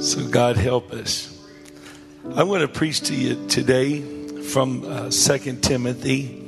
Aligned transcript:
So, 0.00 0.26
God 0.28 0.56
help 0.56 0.92
us. 0.92 1.30
I'm 2.24 2.48
going 2.48 2.62
to 2.62 2.68
preach 2.68 3.02
to 3.02 3.14
you 3.14 3.46
today 3.48 4.02
from 4.42 4.84
uh, 4.84 5.10
2 5.10 5.60
Timothy. 5.60 6.42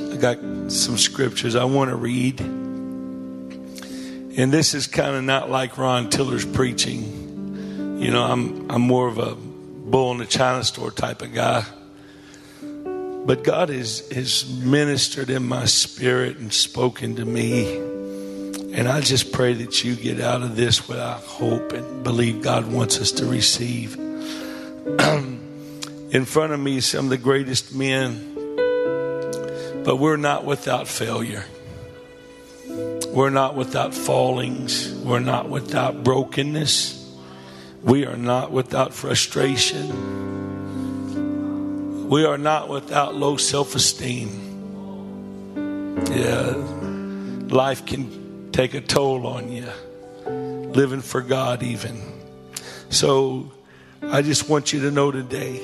I 0.00 0.16
got 0.16 0.38
some 0.70 0.96
scriptures 0.96 1.56
I 1.56 1.64
want 1.64 1.90
to 1.90 1.96
read. 1.96 2.40
And 2.40 4.52
this 4.52 4.74
is 4.74 4.86
kind 4.86 5.16
of 5.16 5.24
not 5.24 5.50
like 5.50 5.76
Ron 5.76 6.08
Tiller's 6.08 6.46
preaching. 6.46 7.98
You 8.00 8.12
know, 8.12 8.22
I'm, 8.22 8.70
I'm 8.70 8.82
more 8.82 9.08
of 9.08 9.18
a 9.18 9.34
bull 9.34 10.12
in 10.12 10.18
the 10.18 10.26
china 10.26 10.62
store 10.62 10.92
type 10.92 11.20
of 11.20 11.34
guy. 11.34 11.64
But 12.62 13.42
God 13.44 13.70
has, 13.70 14.08
has 14.10 14.48
ministered 14.48 15.30
in 15.30 15.46
my 15.46 15.64
spirit 15.64 16.36
and 16.36 16.52
spoken 16.52 17.16
to 17.16 17.24
me 17.24 17.87
and 18.78 18.86
I 18.86 19.00
just 19.00 19.32
pray 19.32 19.54
that 19.54 19.82
you 19.82 19.96
get 19.96 20.20
out 20.20 20.42
of 20.42 20.54
this 20.54 20.88
what 20.88 21.00
I 21.00 21.14
hope 21.14 21.72
and 21.72 22.04
believe 22.04 22.42
God 22.42 22.70
wants 22.72 23.00
us 23.00 23.10
to 23.10 23.26
receive. 23.26 23.96
In 26.12 26.24
front 26.24 26.52
of 26.52 26.60
me, 26.60 26.78
some 26.80 27.06
of 27.06 27.10
the 27.10 27.18
greatest 27.18 27.74
men, 27.74 28.36
but 29.84 29.96
we're 29.96 30.16
not 30.16 30.44
without 30.44 30.86
failure. 30.86 31.44
We're 33.08 33.30
not 33.30 33.56
without 33.56 33.94
fallings. 33.94 34.94
We're 34.94 35.18
not 35.18 35.48
without 35.48 36.04
brokenness. 36.04 37.04
We 37.82 38.06
are 38.06 38.16
not 38.16 38.52
without 38.52 38.94
frustration. 38.94 39.88
We 42.08 42.24
are 42.24 42.38
not 42.38 42.68
without 42.68 43.16
low 43.16 43.38
self 43.38 43.74
esteem. 43.74 44.28
Yeah, 46.12 46.54
life 47.48 47.84
can 47.84 48.27
take 48.58 48.74
a 48.74 48.80
toll 48.80 49.24
on 49.24 49.52
you, 49.52 49.68
living 50.72 51.00
for 51.00 51.20
God, 51.20 51.62
even. 51.62 51.96
So 52.90 53.52
I 54.02 54.20
just 54.20 54.48
want 54.48 54.72
you 54.72 54.80
to 54.80 54.90
know 54.90 55.12
today 55.12 55.58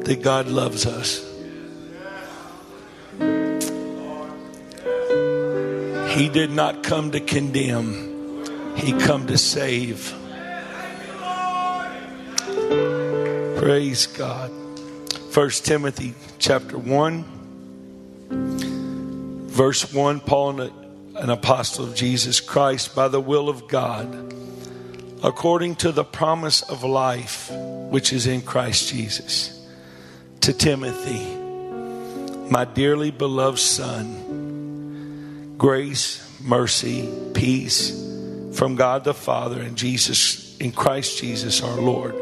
that 0.00 0.20
God 0.22 0.46
loves 0.46 0.84
us. 0.84 1.24
He 6.14 6.28
did 6.28 6.50
not 6.50 6.82
come 6.82 7.12
to 7.12 7.20
condemn, 7.20 8.76
He 8.76 8.92
come 8.92 9.26
to 9.28 9.38
save. 9.38 10.12
Praise 13.56 14.06
God. 14.08 14.52
First 15.30 15.64
Timothy 15.64 16.12
chapter 16.38 16.76
1 16.76 17.24
verse 18.28 19.90
1 19.90 20.20
Paul 20.20 20.85
an 21.18 21.30
apostle 21.30 21.86
of 21.86 21.94
Jesus 21.94 22.40
Christ 22.40 22.94
by 22.94 23.08
the 23.08 23.20
will 23.20 23.48
of 23.48 23.68
God, 23.68 24.34
according 25.24 25.76
to 25.76 25.92
the 25.92 26.04
promise 26.04 26.62
of 26.62 26.84
life 26.84 27.50
which 27.50 28.12
is 28.12 28.26
in 28.26 28.42
Christ 28.42 28.92
Jesus. 28.92 29.52
To 30.42 30.52
Timothy, 30.52 31.24
my 32.50 32.64
dearly 32.64 33.10
beloved 33.10 33.58
son, 33.58 35.54
grace, 35.56 36.22
mercy, 36.40 37.08
peace 37.34 37.90
from 38.52 38.76
God 38.76 39.04
the 39.04 39.14
Father 39.14 39.60
and 39.60 39.76
Jesus 39.76 40.56
in 40.58 40.72
Christ 40.72 41.18
Jesus 41.18 41.62
our 41.62 41.80
Lord. 41.80 42.14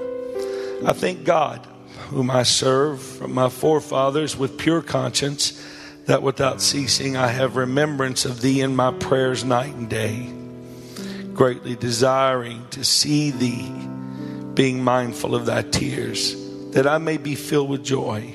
I 0.84 0.92
thank 0.92 1.24
God, 1.24 1.66
whom 2.10 2.30
I 2.30 2.44
serve 2.44 3.02
from 3.02 3.34
my 3.34 3.48
forefathers 3.48 4.36
with 4.36 4.56
pure 4.56 4.82
conscience 4.82 5.60
that 6.06 6.22
without 6.22 6.60
ceasing 6.60 7.16
I 7.16 7.28
have 7.28 7.56
remembrance 7.56 8.24
of 8.24 8.40
thee 8.40 8.60
in 8.60 8.76
my 8.76 8.92
prayers 8.92 9.44
night 9.44 9.74
and 9.74 9.88
day, 9.88 10.32
greatly 11.32 11.76
desiring 11.76 12.66
to 12.70 12.84
see 12.84 13.30
thee, 13.30 13.72
being 14.54 14.84
mindful 14.84 15.34
of 15.34 15.46
thy 15.46 15.62
tears, 15.62 16.36
that 16.72 16.86
I 16.86 16.98
may 16.98 17.16
be 17.16 17.34
filled 17.34 17.70
with 17.70 17.84
joy. 17.84 18.34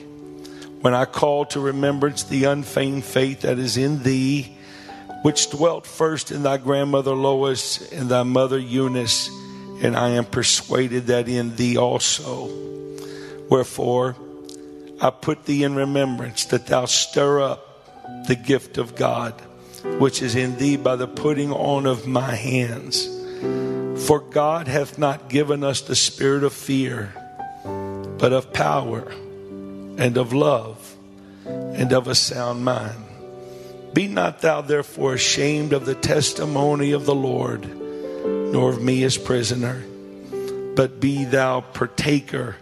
When 0.81 0.93
I 0.93 1.05
call 1.05 1.45
to 1.47 1.59
remembrance 1.59 2.23
the 2.23 2.45
unfeigned 2.45 3.03
faith 3.03 3.41
that 3.41 3.59
is 3.59 3.77
in 3.77 4.01
thee, 4.03 4.55
which 5.23 5.49
dwelt 5.49 5.85
first 5.85 6.31
in 6.31 6.43
thy 6.43 6.57
grandmother 6.57 7.13
Lois 7.13 7.91
and 7.91 8.09
thy 8.09 8.23
mother 8.23 8.57
Eunice, 8.57 9.29
and 9.81 9.95
I 9.95 10.09
am 10.09 10.25
persuaded 10.25 11.07
that 11.07 11.27
in 11.27 11.55
thee 11.55 11.77
also. 11.77 12.49
Wherefore, 13.49 14.15
I 15.01 15.11
put 15.11 15.45
thee 15.45 15.63
in 15.63 15.75
remembrance 15.75 16.45
that 16.45 16.67
thou 16.67 16.85
stir 16.85 17.41
up 17.41 18.27
the 18.27 18.35
gift 18.35 18.77
of 18.77 18.95
God, 18.95 19.33
which 19.97 20.21
is 20.21 20.35
in 20.35 20.57
thee 20.57 20.75
by 20.75 20.97
the 20.97 21.07
putting 21.07 21.51
on 21.53 21.85
of 21.85 22.05
my 22.05 22.35
hands. 22.35 23.07
For 24.05 24.19
God 24.19 24.67
hath 24.67 24.97
not 24.97 25.29
given 25.29 25.63
us 25.63 25.81
the 25.81 25.95
spirit 25.95 26.43
of 26.43 26.53
fear, 26.53 27.13
but 28.17 28.33
of 28.33 28.51
power 28.51 29.09
and 29.97 30.17
of 30.17 30.33
love 30.33 30.95
and 31.45 31.93
of 31.93 32.07
a 32.07 32.15
sound 32.15 32.65
mind. 32.65 33.05
Be 33.93 34.07
not 34.07 34.41
thou 34.41 34.61
therefore 34.61 35.13
ashamed 35.13 35.73
of 35.73 35.85
the 35.85 35.95
testimony 35.95 36.91
of 36.91 37.05
the 37.05 37.15
Lord, 37.15 37.65
nor 37.65 38.69
of 38.69 38.81
me 38.81 39.03
as 39.03 39.17
prisoner, 39.17 39.81
but 40.75 40.99
be 40.99 41.23
thou 41.25 41.61
partaker 41.61 42.57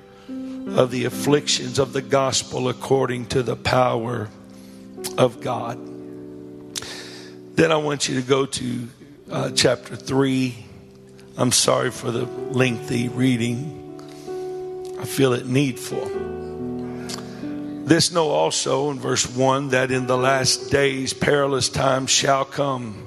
of 0.75 0.91
the 0.91 1.05
afflictions 1.05 1.79
of 1.79 1.94
the 1.94 2.01
gospel 2.01 2.69
according 2.69 3.28
to 3.28 3.44
the 3.44 3.55
power 3.55 4.29
of 5.17 5.41
God. 5.41 5.79
Then 7.55 7.72
I 7.72 7.78
want 7.78 8.07
you 8.07 8.22
to 8.22 8.28
go 8.28 8.45
to 8.45 8.88
uh, 9.31 9.51
chapter 9.51 9.95
3. 9.95 10.56
I'm 11.38 11.51
sorry 11.51 11.91
for 11.91 12.11
the 12.11 12.25
lengthy 12.25 13.09
reading. 13.09 13.73
I 15.00 15.06
feel 15.06 15.33
it 15.33 15.47
needful. 15.47 16.06
This 17.85 18.11
know 18.11 18.29
also 18.29 18.91
in 18.91 19.00
verse 19.00 19.25
1 19.25 19.69
that 19.69 19.91
in 19.91 20.07
the 20.07 20.17
last 20.17 20.72
days 20.72 21.13
perilous 21.13 21.69
times 21.69 22.09
shall 22.09 22.44
come. 22.44 23.06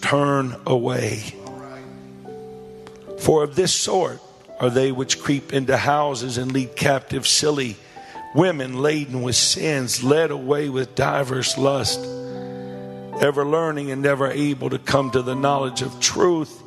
turn 0.00 0.56
away. 0.66 1.34
For 3.20 3.44
of 3.44 3.54
this 3.54 3.74
sort 3.74 4.20
are 4.58 4.70
they 4.70 4.92
which 4.92 5.20
creep 5.20 5.52
into 5.52 5.76
houses 5.76 6.38
and 6.38 6.52
lead 6.52 6.76
captive 6.76 7.26
silly 7.26 7.76
women 8.34 8.80
laden 8.80 9.22
with 9.22 9.36
sins, 9.36 10.04
led 10.04 10.30
away 10.30 10.68
with 10.68 10.94
diverse 10.94 11.58
lust, 11.58 11.98
ever 13.20 13.44
learning 13.44 13.90
and 13.90 14.02
never 14.02 14.30
able 14.30 14.70
to 14.70 14.78
come 14.78 15.10
to 15.10 15.22
the 15.22 15.34
knowledge 15.34 15.82
of 15.82 16.00
truth. 16.00 16.62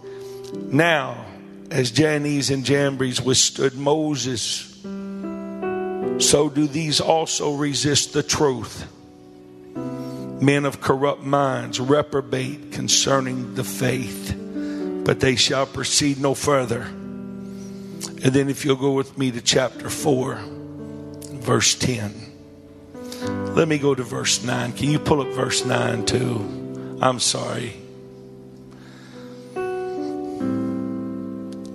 Now, 0.55 1.25
as 1.71 1.91
Jannes 1.91 2.49
and 2.49 2.65
Jambres 2.65 3.21
withstood 3.21 3.75
Moses, 3.75 4.69
so 6.19 6.49
do 6.49 6.67
these 6.67 6.99
also 7.01 7.55
resist 7.55 8.13
the 8.13 8.23
truth 8.23 8.87
men 10.43 10.65
of 10.65 10.81
corrupt 10.81 11.23
minds 11.23 11.79
reprobate 11.79 12.71
concerning 12.71 13.55
the 13.55 13.63
faith, 13.63 14.35
but 15.05 15.19
they 15.19 15.35
shall 15.35 15.65
proceed 15.65 16.19
no 16.19 16.33
further. 16.33 16.81
And 16.81 18.33
then, 18.33 18.49
if 18.49 18.65
you'll 18.65 18.75
go 18.75 18.91
with 18.91 19.17
me 19.17 19.31
to 19.31 19.41
chapter 19.41 19.89
4, 19.89 20.39
verse 20.43 21.75
10. 21.75 22.31
Let 23.55 23.67
me 23.67 23.77
go 23.77 23.95
to 23.95 24.03
verse 24.03 24.43
9. 24.43 24.73
Can 24.73 24.89
you 24.89 24.99
pull 24.99 25.21
up 25.21 25.27
verse 25.29 25.65
9 25.65 26.05
too? 26.05 26.97
I'm 27.01 27.19
sorry. 27.19 27.75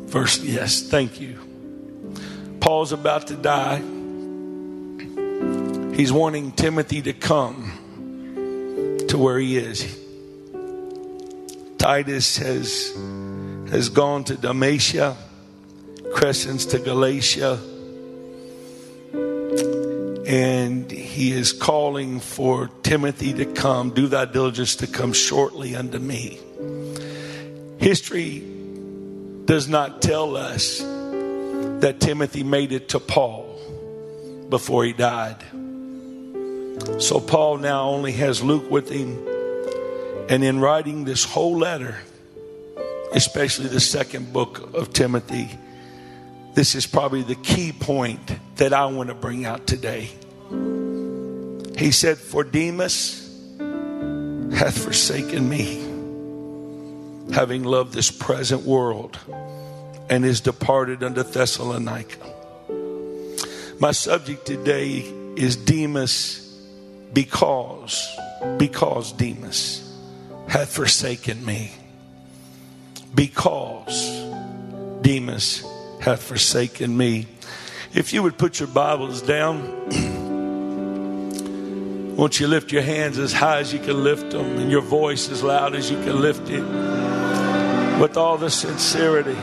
Verse, 0.09 0.43
yes, 0.43 0.82
thank 0.82 1.21
you. 1.21 1.38
Paul's 2.61 2.93
about 2.93 3.29
to 3.29 3.37
die. 3.37 3.82
He's 5.94 6.12
wanting 6.12 6.53
Timothy 6.53 7.03
to 7.03 7.12
come 7.12 7.77
to 9.08 9.19
where 9.19 9.38
he 9.38 9.56
is. 9.56 9.99
Titus 11.78 12.38
has, 12.38 12.93
has 13.70 13.88
gone 13.88 14.25
to 14.25 14.34
Dalmatia, 14.34 15.16
Crescens 16.12 16.70
to 16.70 16.78
Galatia, 16.78 17.58
and 20.26 20.90
he 20.90 21.32
is 21.32 21.52
calling 21.52 22.20
for 22.20 22.69
Timothy 22.82 23.32
to 23.32 23.46
come, 23.46 23.90
do 23.90 24.08
thy 24.08 24.26
diligence 24.26 24.76
to 24.76 24.87
come 24.87 25.12
shortly 25.14 25.75
unto 25.75 25.99
me. 25.99 26.38
History 27.78 28.40
does 29.46 29.69
not 29.69 30.02
tell 30.02 30.37
us 30.37 30.81
that 30.81 31.96
Timothy 32.00 32.43
made 32.43 32.72
it 32.72 32.90
to 32.90 33.00
Paul 33.00 33.44
before 34.50 34.84
he 34.84 34.93
died. 34.93 35.43
So 36.98 37.20
Paul 37.20 37.58
now 37.58 37.88
only 37.88 38.12
has 38.12 38.42
Luke 38.42 38.70
with 38.70 38.88
him. 38.90 39.26
And 40.28 40.44
in 40.44 40.60
writing 40.60 41.04
this 41.04 41.25
whole 41.25 41.56
letter, 41.56 41.96
especially 43.12 43.69
the 43.69 43.80
second 43.80 44.32
book 44.32 44.75
of 44.75 44.92
Timothy, 44.92 45.58
this 46.54 46.75
is 46.75 46.86
probably 46.86 47.22
the 47.22 47.36
key 47.36 47.72
point 47.72 48.20
that 48.56 48.72
I 48.72 48.86
want 48.86 49.10
to 49.10 49.14
bring 49.14 49.44
out 49.44 49.66
today. 49.66 50.10
He 51.78 51.92
said, 51.92 52.19
For 52.19 52.42
Demas 52.42 53.25
hath 54.52 54.82
forsaken 54.82 55.48
me, 55.48 55.76
having 57.32 57.62
loved 57.62 57.94
this 57.94 58.10
present 58.10 58.62
world, 58.62 59.19
and 60.10 60.25
is 60.25 60.40
departed 60.40 61.04
unto 61.04 61.22
Thessalonica. 61.22 62.26
My 63.78 63.92
subject 63.92 64.44
today 64.44 65.04
is 65.36 65.54
Demas 65.54 66.48
because, 67.12 68.19
because 68.58 69.12
Demas 69.12 69.84
hath 70.49 70.72
forsaken 70.72 71.44
me. 71.44 71.72
Because 73.14 74.26
Demas 75.02 75.64
hath 76.00 76.22
forsaken 76.22 76.96
me. 76.96 77.26
If 77.94 78.12
you 78.12 78.22
would 78.22 78.38
put 78.38 78.60
your 78.60 78.69
Bibles 78.69 79.22
down. 79.22 80.16
Won't 82.19 82.40
you 82.40 82.49
lift 82.49 82.72
your 82.72 82.82
hands 82.82 83.16
as 83.16 83.32
high 83.32 83.61
as 83.61 83.72
you 83.72 83.78
can 83.78 84.02
lift 84.02 84.32
them 84.32 84.58
and 84.58 84.72
your 84.72 84.81
voice 84.81 85.31
as 85.31 85.44
loud 85.44 85.76
as 85.76 85.88
you 85.88 85.96
can 85.99 86.20
lift 86.20 86.50
it 86.50 86.64
with 88.00 88.16
all 88.16 88.37
the 88.37 88.50
sincerity? 88.50 89.37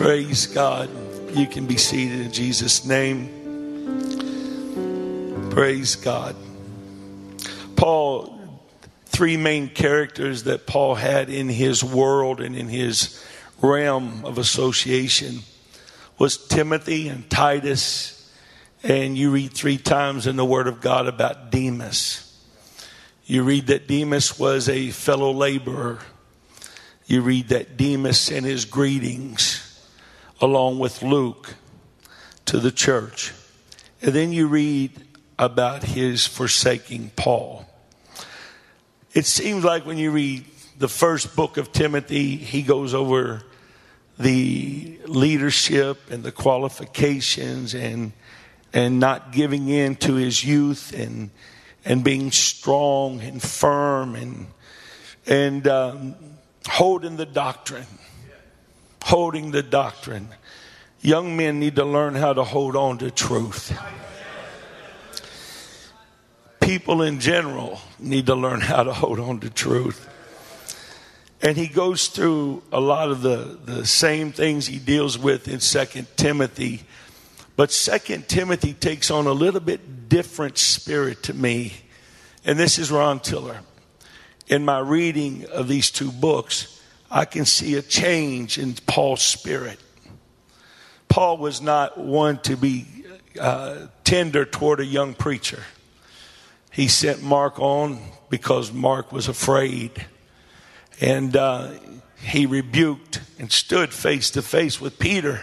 Praise 0.00 0.46
God. 0.46 0.88
You 1.36 1.46
can 1.46 1.66
be 1.66 1.76
seated 1.76 2.22
in 2.22 2.32
Jesus' 2.32 2.86
name. 2.86 3.28
Praise 5.50 5.94
God. 5.96 6.34
Paul, 7.76 8.40
three 9.04 9.36
main 9.36 9.68
characters 9.68 10.44
that 10.44 10.66
Paul 10.66 10.94
had 10.94 11.28
in 11.28 11.50
his 11.50 11.84
world 11.84 12.40
and 12.40 12.56
in 12.56 12.68
his 12.68 13.22
realm 13.60 14.24
of 14.24 14.38
association 14.38 15.40
was 16.18 16.46
Timothy 16.46 17.08
and 17.08 17.28
Titus. 17.28 18.32
And 18.82 19.18
you 19.18 19.30
read 19.30 19.52
three 19.52 19.76
times 19.76 20.26
in 20.26 20.36
the 20.36 20.46
Word 20.46 20.66
of 20.66 20.80
God 20.80 21.08
about 21.08 21.50
Demas. 21.50 22.42
You 23.26 23.42
read 23.42 23.66
that 23.66 23.86
Demas 23.86 24.38
was 24.38 24.66
a 24.70 24.92
fellow 24.92 25.30
laborer. 25.30 25.98
You 27.04 27.20
read 27.20 27.48
that 27.48 27.76
Demas 27.76 28.18
sent 28.18 28.46
his 28.46 28.64
greetings 28.64 29.66
along 30.40 30.78
with 30.78 31.02
Luke 31.02 31.54
to 32.46 32.58
the 32.58 32.72
church. 32.72 33.32
And 34.02 34.12
then 34.12 34.32
you 34.32 34.46
read 34.46 34.92
about 35.38 35.82
his 35.82 36.26
forsaking 36.26 37.10
Paul. 37.16 37.66
It 39.12 39.26
seems 39.26 39.64
like 39.64 39.86
when 39.86 39.98
you 39.98 40.10
read 40.10 40.44
the 40.78 40.88
first 40.88 41.36
book 41.36 41.56
of 41.56 41.72
Timothy, 41.72 42.36
he 42.36 42.62
goes 42.62 42.94
over 42.94 43.42
the 44.18 44.98
leadership 45.06 46.10
and 46.10 46.22
the 46.22 46.32
qualifications 46.32 47.74
and 47.74 48.12
and 48.72 49.00
not 49.00 49.32
giving 49.32 49.68
in 49.68 49.96
to 49.96 50.14
his 50.14 50.44
youth 50.44 50.92
and 50.94 51.30
and 51.84 52.04
being 52.04 52.30
strong 52.30 53.20
and 53.20 53.42
firm 53.42 54.14
and 54.14 54.46
and 55.26 55.66
um, 55.66 56.14
holding 56.68 57.16
the 57.16 57.26
doctrine 57.26 57.86
holding 59.02 59.50
the 59.50 59.62
doctrine. 59.62 60.28
Young 61.00 61.36
men 61.36 61.60
need 61.60 61.76
to 61.76 61.84
learn 61.84 62.14
how 62.14 62.32
to 62.32 62.44
hold 62.44 62.76
on 62.76 62.98
to 62.98 63.10
truth. 63.10 63.78
People 66.60 67.02
in 67.02 67.20
general 67.20 67.80
need 67.98 68.26
to 68.26 68.34
learn 68.34 68.60
how 68.60 68.82
to 68.82 68.92
hold 68.92 69.18
on 69.18 69.40
to 69.40 69.50
truth. 69.50 70.08
And 71.42 71.56
he 71.56 71.68
goes 71.68 72.08
through 72.08 72.62
a 72.70 72.80
lot 72.80 73.10
of 73.10 73.22
the, 73.22 73.58
the 73.64 73.86
same 73.86 74.30
things 74.30 74.66
he 74.66 74.78
deals 74.78 75.18
with 75.18 75.48
in 75.48 75.60
Second 75.60 76.06
Timothy. 76.16 76.82
But 77.56 77.72
Second 77.72 78.28
Timothy 78.28 78.74
takes 78.74 79.10
on 79.10 79.26
a 79.26 79.32
little 79.32 79.60
bit 79.60 80.08
different 80.08 80.58
spirit 80.58 81.22
to 81.24 81.34
me. 81.34 81.72
And 82.44 82.58
this 82.58 82.78
is 82.78 82.90
Ron 82.90 83.20
Tiller. 83.20 83.60
In 84.48 84.64
my 84.64 84.80
reading 84.80 85.46
of 85.46 85.66
these 85.66 85.90
two 85.90 86.12
books, 86.12 86.79
I 87.10 87.24
can 87.24 87.44
see 87.44 87.74
a 87.74 87.82
change 87.82 88.56
in 88.56 88.74
Paul's 88.86 89.22
spirit. 89.22 89.80
Paul 91.08 91.38
was 91.38 91.60
not 91.60 91.98
one 91.98 92.38
to 92.42 92.56
be 92.56 92.86
uh, 93.38 93.88
tender 94.04 94.44
toward 94.44 94.78
a 94.78 94.84
young 94.84 95.14
preacher. 95.14 95.64
He 96.70 96.86
sent 96.86 97.20
Mark 97.20 97.58
on 97.58 97.98
because 98.28 98.72
Mark 98.72 99.10
was 99.10 99.26
afraid. 99.26 100.06
And 101.00 101.36
uh, 101.36 101.72
he 102.20 102.46
rebuked 102.46 103.20
and 103.40 103.50
stood 103.50 103.92
face 103.92 104.30
to 104.32 104.42
face 104.42 104.80
with 104.80 104.98
Peter 105.00 105.40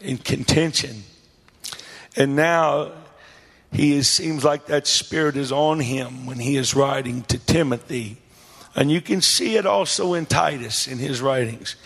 in 0.00 0.18
contention. 0.18 1.02
And 2.16 2.36
now 2.36 2.92
he 3.72 3.94
is, 3.94 4.08
seems 4.08 4.44
like 4.44 4.66
that 4.66 4.86
spirit 4.86 5.36
is 5.36 5.50
on 5.50 5.80
him 5.80 6.26
when 6.26 6.38
he 6.38 6.56
is 6.56 6.74
writing 6.74 7.22
to 7.22 7.38
Timothy 7.38 8.18
and 8.74 8.90
you 8.90 9.00
can 9.00 9.20
see 9.20 9.56
it 9.56 9.66
also 9.66 10.14
in 10.14 10.26
Titus 10.26 10.86
in 10.86 10.98
his 10.98 11.20
writings. 11.20 11.76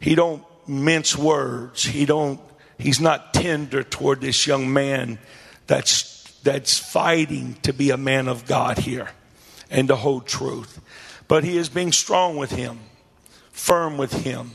He 0.00 0.14
don't 0.14 0.42
mince 0.66 1.16
words. 1.16 1.84
He 1.84 2.04
don't 2.04 2.40
he's 2.78 3.00
not 3.00 3.34
tender 3.34 3.82
toward 3.82 4.20
this 4.20 4.46
young 4.46 4.72
man 4.72 5.18
that's 5.66 6.18
that's 6.42 6.78
fighting 6.78 7.56
to 7.62 7.72
be 7.72 7.90
a 7.90 7.96
man 7.96 8.28
of 8.28 8.46
God 8.46 8.78
here 8.78 9.10
and 9.70 9.88
to 9.88 9.96
hold 9.96 10.26
truth. 10.26 10.80
But 11.26 11.44
he 11.44 11.56
is 11.56 11.68
being 11.68 11.92
strong 11.92 12.36
with 12.36 12.50
him, 12.50 12.78
firm 13.50 13.98
with 13.98 14.24
him. 14.24 14.52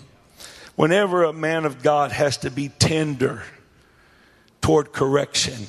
Whenever 0.76 1.24
a 1.24 1.34
man 1.34 1.66
of 1.66 1.84
God 1.84 2.12
has 2.12 2.38
to 2.38 2.50
be 2.50 2.70
tender 2.70 3.44
toward 4.62 4.92
correction, 4.92 5.68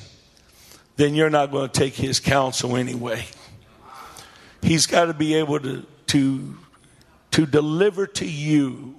then 0.95 1.13
you're 1.13 1.29
not 1.29 1.51
going 1.51 1.69
to 1.69 1.79
take 1.79 1.93
his 1.93 2.19
counsel 2.19 2.75
anyway. 2.75 3.25
He's 4.61 4.85
got 4.85 5.05
to 5.05 5.13
be 5.13 5.35
able 5.35 5.59
to, 5.59 5.85
to, 6.07 6.57
to 7.31 7.45
deliver 7.45 8.07
to 8.07 8.25
you 8.25 8.95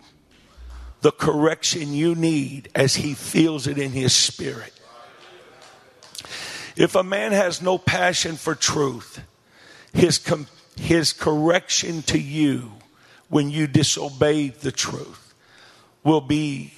the 1.01 1.13
correction 1.13 1.93
you 1.93 2.15
need 2.15 2.69
as 2.75 2.97
he 2.97 3.15
feels 3.15 3.67
it 3.67 3.79
in 3.79 3.93
his 3.93 4.15
spirit. 4.15 4.73
If 6.77 6.95
a 6.95 7.03
man 7.03 7.33
has 7.33 7.63
no 7.63 7.79
passion 7.79 8.37
for 8.37 8.55
truth, 8.55 9.23
his, 9.93 10.19
com- 10.19 10.47
his 10.77 11.13
correction 11.13 12.03
to 12.03 12.19
you 12.19 12.73
when 13.29 13.51
you 13.51 13.67
disobey 13.67 14.49
the 14.49 14.73
truth 14.73 15.35
will 16.05 16.21
be, 16.21 16.73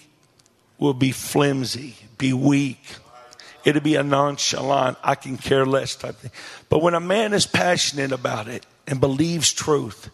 will 0.78 0.94
be 0.94 1.10
flimsy, 1.10 1.96
be 2.16 2.32
weak, 2.32 2.96
it'll 3.64 3.82
be 3.82 3.96
a 3.96 4.02
nonchalant, 4.02 4.98
I 5.02 5.14
can 5.14 5.36
care 5.36 5.66
less 5.66 5.96
type 5.96 6.16
thing. 6.16 6.30
But 6.68 6.82
when 6.82 6.94
a 6.94 7.00
man 7.00 7.32
is 7.32 7.46
passionate 7.46 8.12
about 8.12 8.48
it, 8.48 8.64
and 8.88 9.00
believes 9.00 9.52
truth, 9.52 10.10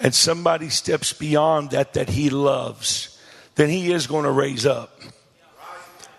and 0.00 0.14
somebody 0.14 0.68
steps 0.68 1.12
beyond 1.12 1.70
that 1.70 1.94
that 1.94 2.10
he 2.10 2.28
loves, 2.30 3.18
then 3.54 3.68
he 3.68 3.92
is 3.92 4.06
going 4.06 4.24
to 4.24 4.30
raise 4.30 4.66
up. 4.66 5.00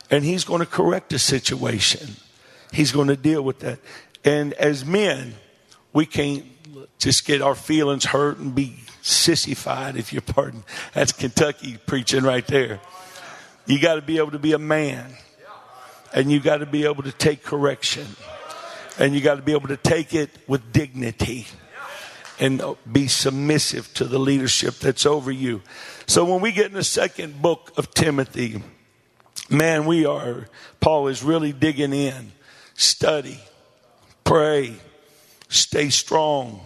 And 0.10 0.24
he's 0.24 0.46
going 0.46 0.60
to 0.60 0.66
correct 0.66 1.10
the 1.10 1.20
situation. 1.20 2.16
He's 2.72 2.92
going 2.92 3.10
to 3.10 3.18
deal 3.18 3.42
with 3.42 3.60
that. 3.60 3.80
And 4.24 4.54
as 4.54 4.86
men, 4.86 5.36
we 5.92 6.06
can't 6.06 6.46
just 7.00 7.26
get 7.26 7.42
our 7.42 7.56
feelings 7.56 8.06
hurt 8.06 8.38
and 8.38 8.56
be 8.56 8.78
sissified, 9.02 9.98
if 9.98 10.14
you 10.14 10.22
pardon. 10.22 10.64
That's 10.94 11.12
Kentucky 11.12 11.78
preaching 11.86 12.24
right 12.24 12.46
there. 12.48 12.80
You 13.66 13.80
got 13.80 13.96
to 13.96 14.02
be 14.02 14.18
able 14.18 14.32
to 14.32 14.40
be 14.40 14.54
a 14.54 14.60
man. 14.60 15.16
And 16.14 16.32
you 16.32 16.40
got 16.40 16.58
to 16.58 16.66
be 16.66 16.86
able 16.86 17.04
to 17.04 17.12
take 17.12 17.44
correction. 17.44 18.08
And 19.00 19.16
you 19.16 19.22
got 19.22 19.36
to 19.36 19.42
be 19.42 19.54
able 19.54 19.70
to 19.70 19.78
take 19.78 20.14
it 20.14 20.30
with 20.48 20.72
dignity 20.72 21.48
and 22.40 22.62
be 22.92 23.08
submissive 23.08 23.94
to 23.96 24.06
the 24.06 24.20
leadership 24.20 24.76
that's 24.76 25.06
over 25.06 25.32
you. 25.32 25.62
So 26.06 26.26
when 26.26 26.42
we 26.42 26.52
get 26.52 26.68
in 26.68 26.74
the 26.74 26.84
second 26.84 27.42
book 27.42 27.72
of 27.78 27.94
Timothy, 27.94 28.62
man, 29.50 29.86
we 29.86 30.06
are, 30.06 30.48
Paul 30.80 31.08
is 31.08 31.24
really 31.24 31.52
digging 31.52 31.94
in. 31.94 32.32
Study, 32.76 33.40
pray, 34.24 34.76
stay 35.50 35.90
strong. 35.90 36.62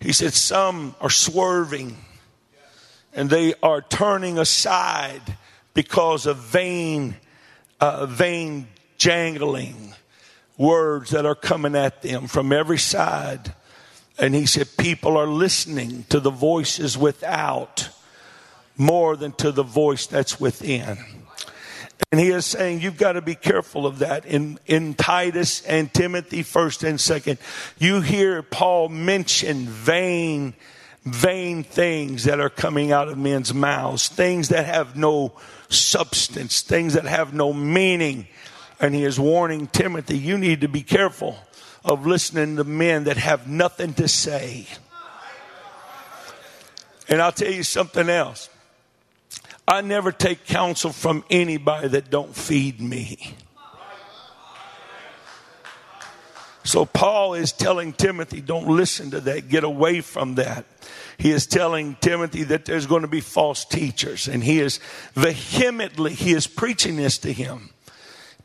He 0.00 0.12
said, 0.12 0.32
Some 0.32 0.94
are 1.00 1.10
swerving 1.10 1.96
and 3.14 3.28
they 3.28 3.54
are 3.62 3.80
turning 3.82 4.38
aside 4.38 5.36
because 5.74 6.26
of 6.26 6.38
vain, 6.38 7.16
uh, 7.80 8.06
vain 8.06 8.66
jangling 9.02 9.92
words 10.56 11.10
that 11.10 11.26
are 11.26 11.34
coming 11.34 11.74
at 11.74 12.02
them 12.02 12.28
from 12.28 12.52
every 12.52 12.78
side. 12.78 13.52
And 14.16 14.32
he 14.32 14.46
said, 14.46 14.68
People 14.78 15.16
are 15.16 15.26
listening 15.26 16.04
to 16.10 16.20
the 16.20 16.30
voices 16.30 16.96
without 16.96 17.88
more 18.76 19.16
than 19.16 19.32
to 19.32 19.50
the 19.50 19.64
voice 19.64 20.06
that's 20.06 20.38
within. 20.38 20.98
And 22.12 22.20
he 22.20 22.28
is 22.28 22.46
saying 22.46 22.80
you've 22.80 22.96
got 22.96 23.14
to 23.14 23.22
be 23.22 23.34
careful 23.34 23.86
of 23.86 23.98
that. 23.98 24.24
In, 24.24 24.60
in 24.66 24.94
Titus 24.94 25.62
and 25.62 25.92
Timothy, 25.92 26.44
first 26.44 26.84
and 26.84 27.00
second, 27.00 27.38
you 27.78 28.02
hear 28.02 28.40
Paul 28.42 28.88
mention 28.88 29.66
vain, 29.66 30.54
vain 31.02 31.64
things 31.64 32.24
that 32.24 32.38
are 32.38 32.50
coming 32.50 32.92
out 32.92 33.08
of 33.08 33.18
men's 33.18 33.52
mouths, 33.52 34.06
things 34.06 34.50
that 34.50 34.66
have 34.66 34.94
no 34.94 35.32
substance, 35.70 36.62
things 36.62 36.94
that 36.94 37.04
have 37.04 37.34
no 37.34 37.52
meaning. 37.52 38.28
And 38.82 38.96
he 38.96 39.04
is 39.04 39.18
warning 39.18 39.68
Timothy, 39.68 40.18
you 40.18 40.36
need 40.36 40.62
to 40.62 40.68
be 40.68 40.82
careful 40.82 41.38
of 41.84 42.04
listening 42.04 42.56
to 42.56 42.64
men 42.64 43.04
that 43.04 43.16
have 43.16 43.46
nothing 43.46 43.94
to 43.94 44.08
say. 44.08 44.66
And 47.08 47.22
I'll 47.22 47.32
tell 47.32 47.52
you 47.52 47.62
something 47.62 48.08
else. 48.08 48.50
I 49.68 49.82
never 49.82 50.10
take 50.10 50.46
counsel 50.46 50.92
from 50.92 51.24
anybody 51.30 51.88
that 51.88 52.10
don't 52.10 52.34
feed 52.34 52.80
me. 52.80 53.36
So 56.64 56.84
Paul 56.84 57.34
is 57.34 57.52
telling 57.52 57.92
Timothy, 57.92 58.40
don't 58.40 58.68
listen 58.68 59.12
to 59.12 59.20
that. 59.20 59.48
Get 59.48 59.62
away 59.62 60.00
from 60.00 60.36
that. 60.36 60.64
He 61.18 61.30
is 61.30 61.46
telling 61.46 61.96
Timothy 62.00 62.44
that 62.44 62.64
there's 62.64 62.86
going 62.86 63.02
to 63.02 63.08
be 63.08 63.20
false 63.20 63.64
teachers 63.64 64.26
and 64.26 64.42
he 64.42 64.58
is 64.58 64.80
vehemently, 65.14 66.14
he 66.14 66.32
is 66.32 66.48
preaching 66.48 66.96
this 66.96 67.18
to 67.18 67.32
him. 67.32 67.71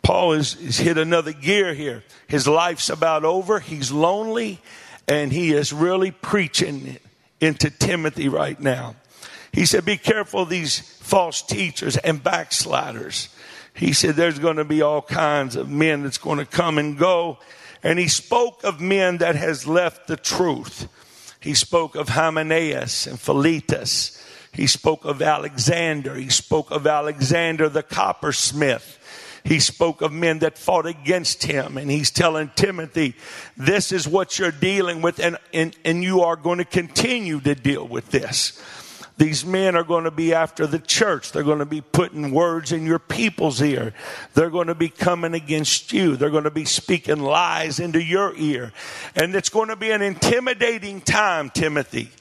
Paul 0.01 0.33
has 0.33 0.53
hit 0.53 0.97
another 0.97 1.33
gear 1.33 1.73
here. 1.73 2.03
His 2.27 2.47
life's 2.47 2.89
about 2.89 3.25
over. 3.25 3.59
He's 3.59 3.91
lonely 3.91 4.59
and 5.07 5.31
he 5.31 5.53
is 5.53 5.71
really 5.71 6.11
preaching 6.11 6.97
into 7.39 7.69
Timothy 7.69 8.29
right 8.29 8.59
now. 8.59 8.95
He 9.51 9.65
said, 9.65 9.85
be 9.85 9.97
careful 9.97 10.41
of 10.41 10.49
these 10.49 10.79
false 10.79 11.41
teachers 11.41 11.97
and 11.97 12.23
backsliders. 12.23 13.29
He 13.73 13.93
said, 13.93 14.15
there's 14.15 14.39
going 14.39 14.57
to 14.57 14.65
be 14.65 14.81
all 14.81 15.01
kinds 15.01 15.55
of 15.55 15.69
men 15.69 16.03
that's 16.03 16.17
going 16.17 16.39
to 16.39 16.45
come 16.45 16.77
and 16.77 16.97
go. 16.97 17.37
And 17.83 17.99
he 17.99 18.07
spoke 18.07 18.63
of 18.63 18.81
men 18.81 19.17
that 19.17 19.35
has 19.35 19.67
left 19.67 20.07
the 20.07 20.17
truth. 20.17 20.87
He 21.39 21.53
spoke 21.53 21.95
of 21.95 22.09
Hymenaeus 22.09 23.07
and 23.07 23.19
Philetus. 23.19 24.23
He 24.51 24.67
spoke 24.67 25.05
of 25.05 25.21
Alexander. 25.21 26.15
He 26.15 26.29
spoke 26.29 26.71
of 26.71 26.87
Alexander 26.87 27.69
the 27.69 27.83
coppersmith. 27.83 28.96
He 29.47 29.61
spoke 29.61 30.01
of 30.01 30.11
men 30.11 30.39
that 30.39 30.57
fought 30.57 30.85
against 30.85 31.43
him. 31.43 31.77
And 31.77 31.89
he's 31.89 32.11
telling 32.11 32.51
Timothy, 32.55 33.15
this 33.55 33.93
is 33.93 34.05
what 34.05 34.37
you're 34.37 34.51
dealing 34.51 35.01
with, 35.01 35.19
and, 35.19 35.37
and, 35.53 35.73
and 35.85 36.03
you 36.03 36.21
are 36.21 36.35
going 36.35 36.57
to 36.57 36.65
continue 36.65 37.39
to 37.39 37.55
deal 37.55 37.87
with 37.87 38.09
this. 38.11 38.61
These 39.17 39.45
men 39.45 39.77
are 39.77 39.85
going 39.85 40.03
to 40.03 40.11
be 40.11 40.33
after 40.33 40.67
the 40.67 40.79
church. 40.79 41.31
They're 41.31 41.43
going 41.43 41.59
to 41.59 41.65
be 41.65 41.79
putting 41.79 42.31
words 42.31 42.73
in 42.73 42.85
your 42.85 42.99
people's 42.99 43.61
ear. 43.61 43.93
They're 44.33 44.49
going 44.49 44.67
to 44.67 44.75
be 44.75 44.89
coming 44.89 45.33
against 45.33 45.93
you. 45.93 46.17
They're 46.17 46.29
going 46.29 46.43
to 46.43 46.51
be 46.51 46.65
speaking 46.65 47.21
lies 47.21 47.79
into 47.79 48.03
your 48.03 48.35
ear. 48.35 48.73
And 49.15 49.33
it's 49.33 49.49
going 49.49 49.69
to 49.69 49.77
be 49.77 49.91
an 49.91 50.01
intimidating 50.01 50.99
time, 50.99 51.51
Timothy. 51.51 52.11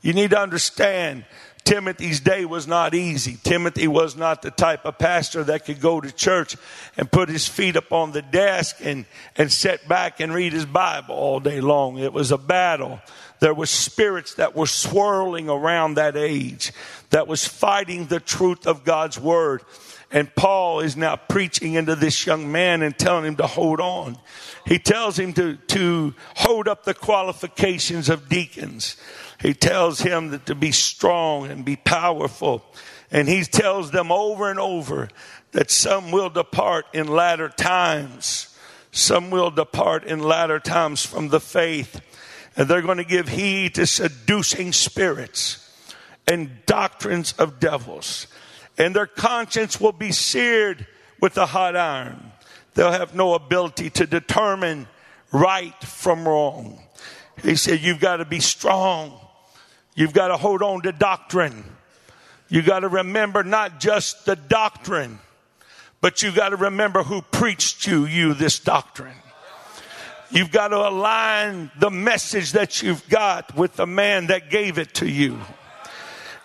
You 0.00 0.14
need 0.14 0.30
to 0.30 0.40
understand 0.40 1.26
Timothy's 1.70 2.18
day 2.18 2.44
was 2.44 2.66
not 2.66 2.96
easy. 2.96 3.38
Timothy 3.44 3.86
was 3.86 4.16
not 4.16 4.42
the 4.42 4.50
type 4.50 4.84
of 4.84 4.98
pastor 4.98 5.44
that 5.44 5.66
could 5.66 5.80
go 5.80 6.00
to 6.00 6.10
church 6.10 6.56
and 6.96 7.08
put 7.08 7.28
his 7.28 7.46
feet 7.46 7.76
up 7.76 7.92
on 7.92 8.10
the 8.10 8.22
desk 8.22 8.78
and, 8.80 9.06
and 9.36 9.52
sit 9.52 9.86
back 9.86 10.18
and 10.18 10.34
read 10.34 10.52
his 10.52 10.66
Bible 10.66 11.14
all 11.14 11.38
day 11.38 11.60
long. 11.60 11.96
It 11.96 12.12
was 12.12 12.32
a 12.32 12.38
battle. 12.38 13.00
There 13.38 13.54
were 13.54 13.66
spirits 13.66 14.34
that 14.34 14.56
were 14.56 14.66
swirling 14.66 15.48
around 15.48 15.94
that 15.94 16.16
age 16.16 16.72
that 17.10 17.28
was 17.28 17.46
fighting 17.46 18.06
the 18.06 18.18
truth 18.18 18.66
of 18.66 18.82
God's 18.82 19.20
word. 19.20 19.62
And 20.12 20.34
Paul 20.34 20.80
is 20.80 20.96
now 20.96 21.16
preaching 21.16 21.74
into 21.74 21.94
this 21.94 22.26
young 22.26 22.50
man 22.50 22.82
and 22.82 22.98
telling 22.98 23.24
him 23.24 23.36
to 23.36 23.46
hold 23.46 23.80
on. 23.80 24.18
He 24.66 24.78
tells 24.78 25.18
him 25.18 25.32
to, 25.34 25.56
to 25.56 26.14
hold 26.36 26.66
up 26.66 26.84
the 26.84 26.94
qualifications 26.94 28.08
of 28.08 28.28
deacons. 28.28 28.96
He 29.40 29.54
tells 29.54 30.00
him 30.00 30.30
that 30.30 30.46
to 30.46 30.54
be 30.54 30.72
strong 30.72 31.46
and 31.46 31.64
be 31.64 31.76
powerful. 31.76 32.64
And 33.10 33.28
he 33.28 33.44
tells 33.44 33.92
them 33.92 34.10
over 34.10 34.50
and 34.50 34.58
over 34.58 35.08
that 35.52 35.70
some 35.70 36.10
will 36.10 36.30
depart 36.30 36.86
in 36.92 37.06
latter 37.06 37.48
times. 37.48 38.56
Some 38.92 39.30
will 39.30 39.50
depart 39.50 40.04
in 40.04 40.20
latter 40.20 40.58
times 40.58 41.06
from 41.06 41.28
the 41.28 41.40
faith 41.40 42.00
and 42.56 42.68
they're 42.68 42.82
going 42.82 42.98
to 42.98 43.04
give 43.04 43.28
heed 43.28 43.74
to 43.76 43.86
seducing 43.86 44.72
spirits 44.72 45.66
and 46.26 46.64
doctrines 46.66 47.32
of 47.38 47.60
devils. 47.60 48.26
And 48.80 48.96
their 48.96 49.06
conscience 49.06 49.78
will 49.78 49.92
be 49.92 50.10
seared 50.10 50.86
with 51.20 51.36
a 51.36 51.44
hot 51.44 51.76
iron. 51.76 52.32
They'll 52.72 52.90
have 52.90 53.14
no 53.14 53.34
ability 53.34 53.90
to 53.90 54.06
determine 54.06 54.88
right 55.32 55.78
from 55.84 56.26
wrong. 56.26 56.80
He 57.42 57.56
said, 57.56 57.80
You've 57.80 58.00
got 58.00 58.16
to 58.16 58.24
be 58.24 58.40
strong. 58.40 59.20
You've 59.94 60.14
got 60.14 60.28
to 60.28 60.38
hold 60.38 60.62
on 60.62 60.80
to 60.82 60.92
doctrine. 60.92 61.62
You 62.48 62.62
got 62.62 62.80
to 62.80 62.88
remember 62.88 63.44
not 63.44 63.80
just 63.80 64.24
the 64.24 64.34
doctrine, 64.34 65.18
but 66.00 66.22
you've 66.22 66.36
got 66.36 66.48
to 66.48 66.56
remember 66.56 67.02
who 67.02 67.20
preached 67.20 67.86
you, 67.86 68.06
you 68.06 68.32
this 68.32 68.58
doctrine. 68.58 69.16
You've 70.30 70.52
got 70.52 70.68
to 70.68 70.88
align 70.88 71.70
the 71.78 71.90
message 71.90 72.52
that 72.52 72.82
you've 72.82 73.06
got 73.10 73.54
with 73.54 73.76
the 73.76 73.86
man 73.86 74.28
that 74.28 74.48
gave 74.48 74.78
it 74.78 74.94
to 74.94 75.06
you 75.06 75.38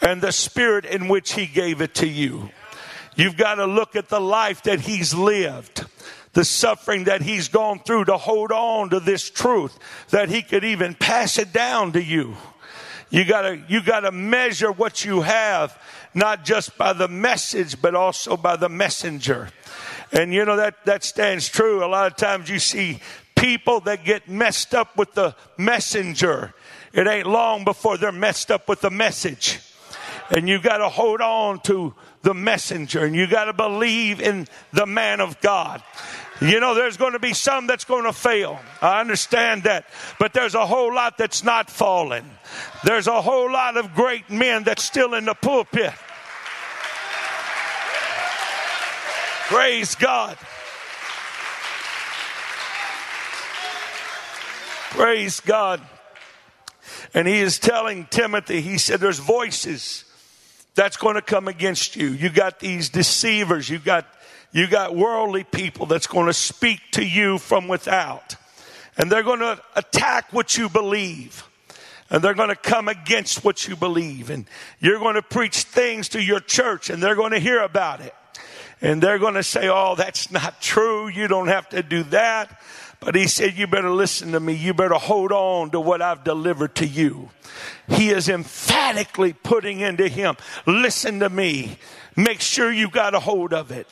and 0.01 0.21
the 0.21 0.31
spirit 0.31 0.85
in 0.85 1.07
which 1.07 1.33
he 1.33 1.45
gave 1.45 1.81
it 1.81 1.95
to 1.95 2.07
you. 2.07 2.49
You've 3.15 3.37
got 3.37 3.55
to 3.55 3.65
look 3.65 3.95
at 3.95 4.09
the 4.09 4.19
life 4.19 4.63
that 4.63 4.81
he's 4.81 5.13
lived, 5.13 5.85
the 6.33 6.43
suffering 6.43 7.05
that 7.05 7.21
he's 7.21 7.47
gone 7.47 7.79
through 7.79 8.05
to 8.05 8.17
hold 8.17 8.51
on 8.51 8.89
to 8.89 8.99
this 8.99 9.29
truth 9.29 9.77
that 10.09 10.29
he 10.29 10.41
could 10.41 10.65
even 10.65 10.93
pass 10.93 11.37
it 11.37 11.53
down 11.53 11.93
to 11.93 12.03
you. 12.03 12.35
You 13.09 13.23
gotta, 13.23 13.63
you 13.69 13.81
gotta 13.81 14.11
measure 14.11 14.71
what 14.71 15.05
you 15.05 15.21
have, 15.21 15.79
not 16.13 16.43
just 16.43 16.77
by 16.77 16.91
the 16.91 17.07
message, 17.07 17.81
but 17.81 17.95
also 17.95 18.35
by 18.35 18.57
the 18.57 18.67
messenger. 18.67 19.49
And 20.11 20.33
you 20.33 20.43
know 20.43 20.57
that, 20.57 20.85
that 20.85 21.03
stands 21.03 21.47
true. 21.47 21.85
A 21.85 21.87
lot 21.87 22.11
of 22.11 22.17
times 22.17 22.49
you 22.49 22.59
see 22.59 22.99
people 23.35 23.79
that 23.81 24.03
get 24.03 24.27
messed 24.27 24.73
up 24.73 24.97
with 24.97 25.13
the 25.13 25.35
messenger. 25.57 26.53
It 26.93 27.07
ain't 27.07 27.27
long 27.27 27.63
before 27.63 27.97
they're 27.97 28.11
messed 28.11 28.51
up 28.51 28.67
with 28.67 28.81
the 28.81 28.89
message. 28.89 29.59
And 30.31 30.49
you 30.49 30.59
got 30.59 30.77
to 30.77 30.89
hold 30.89 31.21
on 31.21 31.59
to 31.61 31.93
the 32.23 32.33
messenger 32.33 33.05
and 33.05 33.15
you 33.15 33.27
got 33.27 33.45
to 33.45 33.53
believe 33.53 34.19
in 34.19 34.47
the 34.73 34.87
man 34.87 35.21
of 35.21 35.39
God. 35.41 35.83
You 36.41 36.59
know, 36.59 36.73
there's 36.73 36.97
going 36.97 37.13
to 37.13 37.19
be 37.19 37.33
some 37.33 37.67
that's 37.67 37.85
going 37.85 38.03
to 38.05 38.13
fail. 38.13 38.59
I 38.81 38.99
understand 38.99 39.63
that. 39.63 39.85
But 40.19 40.33
there's 40.33 40.55
a 40.55 40.65
whole 40.65 40.93
lot 40.93 41.17
that's 41.17 41.43
not 41.43 41.69
fallen. 41.69 42.25
There's 42.83 43.07
a 43.07 43.21
whole 43.21 43.51
lot 43.51 43.77
of 43.77 43.93
great 43.93 44.29
men 44.29 44.63
that's 44.63 44.83
still 44.83 45.13
in 45.13 45.25
the 45.25 45.35
pulpit. 45.35 45.93
Praise 49.47 49.93
God. 49.93 50.37
Praise 54.89 55.39
God. 55.41 55.81
And 57.13 57.27
he 57.27 57.39
is 57.39 57.59
telling 57.59 58.07
Timothy, 58.09 58.61
he 58.61 58.77
said, 58.77 58.99
there's 58.99 59.19
voices 59.19 60.04
that's 60.75 60.97
going 60.97 61.15
to 61.15 61.21
come 61.21 61.47
against 61.47 61.95
you. 61.95 62.09
You 62.09 62.29
got 62.29 62.59
these 62.59 62.89
deceivers. 62.89 63.69
You 63.69 63.79
got, 63.79 64.05
you 64.51 64.67
got 64.67 64.95
worldly 64.95 65.45
people 65.45 65.85
that's 65.85 66.07
going 66.07 66.27
to 66.27 66.33
speak 66.33 66.79
to 66.91 67.03
you 67.03 67.37
from 67.37 67.67
without. 67.67 68.35
And 68.97 69.11
they're 69.11 69.23
going 69.23 69.39
to 69.39 69.59
attack 69.75 70.31
what 70.31 70.57
you 70.57 70.69
believe. 70.69 71.43
And 72.09 72.23
they're 72.23 72.33
going 72.33 72.49
to 72.49 72.55
come 72.55 72.87
against 72.87 73.43
what 73.43 73.67
you 73.67 73.75
believe. 73.75 74.29
And 74.29 74.45
you're 74.79 74.99
going 74.99 75.15
to 75.15 75.21
preach 75.21 75.63
things 75.63 76.09
to 76.09 76.21
your 76.21 76.39
church 76.39 76.89
and 76.89 77.01
they're 77.01 77.15
going 77.15 77.31
to 77.31 77.39
hear 77.39 77.61
about 77.61 78.01
it. 78.01 78.13
And 78.81 79.01
they're 79.01 79.17
going 79.17 79.33
to 79.35 79.43
say, 79.43 79.69
Oh, 79.69 79.95
that's 79.95 80.29
not 80.29 80.61
true. 80.61 81.07
You 81.07 81.27
don't 81.27 81.47
have 81.47 81.69
to 81.69 81.81
do 81.81 82.03
that. 82.03 82.61
But 82.99 83.15
he 83.15 83.27
said, 83.27 83.57
You 83.57 83.67
better 83.67 83.89
listen 83.89 84.33
to 84.33 84.39
me. 84.39 84.53
You 84.53 84.73
better 84.73 84.95
hold 84.95 85.31
on 85.31 85.71
to 85.71 85.79
what 85.79 86.01
I've 86.01 86.23
delivered 86.23 86.75
to 86.75 86.87
you. 86.87 87.29
He 87.87 88.09
is 88.09 88.29
emphatically 88.29 89.33
putting 89.33 89.79
into 89.79 90.07
him, 90.07 90.35
Listen 90.65 91.19
to 91.19 91.29
me. 91.29 91.77
Make 92.15 92.41
sure 92.41 92.71
you 92.71 92.89
got 92.89 93.13
a 93.13 93.19
hold 93.19 93.53
of 93.53 93.71
it. 93.71 93.87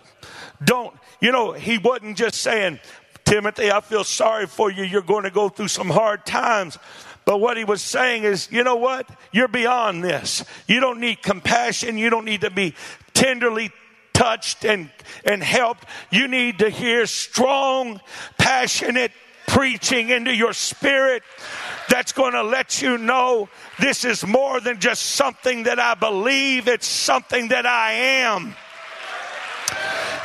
Don't, 0.63 0.95
you 1.19 1.31
know, 1.31 1.51
he 1.51 1.77
wasn't 1.77 2.17
just 2.17 2.35
saying, 2.35 2.79
Timothy, 3.25 3.71
I 3.71 3.81
feel 3.81 4.03
sorry 4.03 4.47
for 4.47 4.71
you. 4.71 4.83
You're 4.83 5.01
going 5.01 5.23
to 5.23 5.31
go 5.31 5.49
through 5.49 5.67
some 5.67 5.89
hard 5.89 6.25
times. 6.25 6.77
But 7.25 7.39
what 7.39 7.57
he 7.57 7.63
was 7.63 7.81
saying 7.81 8.23
is, 8.23 8.51
you 8.51 8.63
know 8.63 8.75
what? 8.75 9.09
You're 9.31 9.47
beyond 9.47 10.03
this. 10.03 10.43
You 10.67 10.79
don't 10.79 10.99
need 10.99 11.21
compassion. 11.21 11.97
You 11.97 12.09
don't 12.09 12.25
need 12.25 12.41
to 12.41 12.49
be 12.49 12.75
tenderly 13.13 13.71
touched 14.13 14.65
and, 14.65 14.89
and 15.25 15.41
helped. 15.41 15.85
You 16.11 16.27
need 16.27 16.59
to 16.59 16.69
hear 16.69 17.05
strong, 17.05 18.01
passionate 18.37 19.11
preaching 19.47 20.09
into 20.09 20.33
your 20.33 20.53
spirit 20.53 21.23
that's 21.89 22.11
going 22.11 22.33
to 22.33 22.43
let 22.43 22.81
you 22.81 22.97
know 22.97 23.49
this 23.79 24.05
is 24.05 24.25
more 24.25 24.59
than 24.59 24.79
just 24.79 25.01
something 25.01 25.63
that 25.63 25.79
I 25.79 25.95
believe, 25.95 26.67
it's 26.67 26.87
something 26.87 27.49
that 27.49 27.65
I 27.65 27.91
am. 27.93 28.55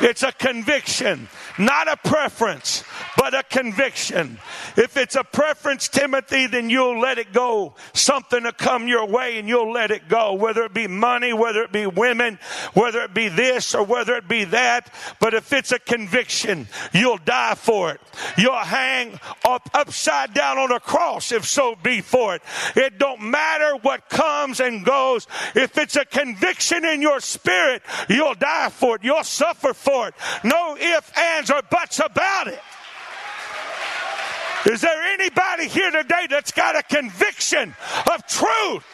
It's 0.01 0.23
a 0.23 0.31
conviction, 0.31 1.27
not 1.59 1.87
a 1.87 1.97
preference 1.97 2.83
but 3.19 3.33
a 3.33 3.43
conviction. 3.43 4.39
If 4.77 4.95
it's 4.95 5.17
a 5.17 5.25
preference, 5.25 5.89
Timothy, 5.89 6.47
then 6.47 6.69
you'll 6.69 7.01
let 7.01 7.17
it 7.17 7.33
go. 7.33 7.75
Something 7.93 8.43
to 8.43 8.53
come 8.53 8.87
your 8.87 9.05
way 9.05 9.37
and 9.37 9.47
you'll 9.47 9.73
let 9.73 9.91
it 9.91 10.07
go. 10.07 10.35
Whether 10.35 10.63
it 10.63 10.73
be 10.73 10.87
money, 10.87 11.33
whether 11.33 11.61
it 11.63 11.73
be 11.73 11.85
women, 11.85 12.39
whether 12.73 13.01
it 13.01 13.13
be 13.13 13.27
this 13.27 13.75
or 13.75 13.83
whether 13.83 14.15
it 14.15 14.29
be 14.29 14.45
that. 14.45 14.93
But 15.19 15.33
if 15.33 15.51
it's 15.51 15.73
a 15.73 15.79
conviction, 15.79 16.69
you'll 16.93 17.17
die 17.17 17.55
for 17.55 17.91
it. 17.91 17.99
You'll 18.37 18.55
hang 18.55 19.19
up 19.45 19.69
upside 19.73 20.33
down 20.33 20.57
on 20.57 20.71
a 20.71 20.79
cross 20.79 21.33
if 21.33 21.45
so 21.45 21.75
be 21.75 21.99
for 21.99 22.35
it. 22.35 22.41
It 22.77 22.99
don't 22.99 23.21
matter 23.21 23.75
what 23.81 24.07
comes 24.07 24.61
and 24.61 24.85
goes. 24.85 25.27
If 25.55 25.77
it's 25.77 25.97
a 25.97 26.05
conviction 26.05 26.85
in 26.85 27.01
your 27.01 27.19
spirit, 27.19 27.81
you'll 28.07 28.35
die 28.35 28.69
for 28.69 28.95
it. 28.95 29.03
You'll 29.03 29.25
suffer 29.25 29.73
for 29.73 30.07
it. 30.07 30.13
No 30.45 30.77
ifs, 30.77 31.11
ands, 31.17 31.48
or 31.49 31.61
buts 31.69 31.99
about 31.99 32.47
it. 32.47 32.59
Is 34.65 34.81
there 34.81 35.01
anybody 35.13 35.67
here 35.67 35.89
today 35.89 36.27
that's 36.29 36.51
got 36.51 36.75
a 36.75 36.83
conviction 36.83 37.73
of 38.11 38.27
truth? 38.27 38.85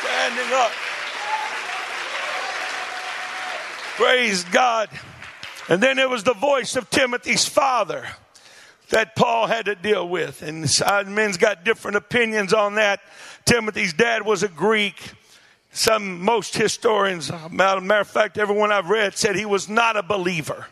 Standing 0.00 0.52
up. 0.54 0.72
Praise 3.96 4.44
God. 4.44 4.88
And 5.68 5.82
then 5.82 5.98
it 5.98 6.08
was 6.08 6.24
the 6.24 6.34
voice 6.34 6.76
of 6.76 6.88
Timothy's 6.88 7.46
father 7.46 8.06
that 8.88 9.14
Paul 9.14 9.46
had 9.46 9.66
to 9.66 9.74
deal 9.74 10.08
with. 10.08 10.40
And 10.42 10.64
uh, 10.84 11.04
men's 11.06 11.36
got 11.36 11.64
different 11.64 11.98
opinions 11.98 12.54
on 12.54 12.76
that. 12.76 13.00
Timothy's 13.44 13.92
dad 13.92 14.24
was 14.24 14.42
a 14.42 14.48
Greek. 14.48 15.12
Some, 15.78 16.20
most 16.20 16.56
historians, 16.56 17.30
uh, 17.30 17.48
matter 17.50 18.00
of 18.00 18.08
fact, 18.08 18.36
everyone 18.36 18.72
I've 18.72 18.90
read 18.90 19.16
said 19.16 19.36
he 19.36 19.46
was 19.46 19.68
not 19.68 19.96
a 19.96 20.02
believer. 20.02 20.66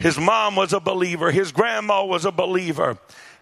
His 0.00 0.18
mom 0.18 0.56
was 0.56 0.72
a 0.72 0.80
believer. 0.80 1.30
His 1.30 1.52
grandma 1.52 2.04
was 2.04 2.24
a 2.24 2.32
believer. 2.32 2.98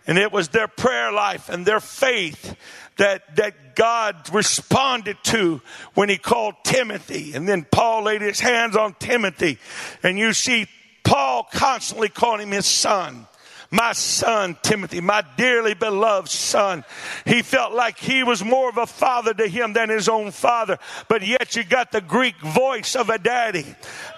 And 0.06 0.18
it 0.18 0.30
was 0.30 0.50
their 0.50 0.68
prayer 0.68 1.10
life 1.10 1.48
and 1.48 1.64
their 1.64 1.80
faith 1.80 2.54
that, 2.98 3.36
that 3.36 3.74
God 3.74 4.28
responded 4.34 5.16
to 5.24 5.62
when 5.94 6.10
he 6.10 6.18
called 6.18 6.56
Timothy. 6.62 7.32
And 7.32 7.48
then 7.48 7.64
Paul 7.64 8.02
laid 8.02 8.20
his 8.20 8.40
hands 8.40 8.76
on 8.76 8.96
Timothy. 8.98 9.58
And 10.02 10.18
you 10.18 10.34
see 10.34 10.66
Paul 11.04 11.48
constantly 11.50 12.10
calling 12.10 12.48
him 12.48 12.52
his 12.52 12.66
son 12.66 13.26
my 13.70 13.92
son 13.92 14.56
Timothy, 14.62 15.00
my 15.00 15.24
dearly 15.36 15.74
beloved 15.74 16.28
son. 16.28 16.84
He 17.24 17.42
felt 17.42 17.72
like 17.72 17.98
he 17.98 18.22
was 18.22 18.44
more 18.44 18.68
of 18.68 18.78
a 18.78 18.86
father 18.86 19.34
to 19.34 19.48
him 19.48 19.72
than 19.72 19.88
his 19.88 20.08
own 20.08 20.30
father, 20.30 20.78
but 21.08 21.26
yet 21.26 21.56
you 21.56 21.64
got 21.64 21.92
the 21.92 22.00
Greek 22.00 22.36
voice 22.40 22.94
of 22.94 23.10
a 23.10 23.18
daddy 23.18 23.66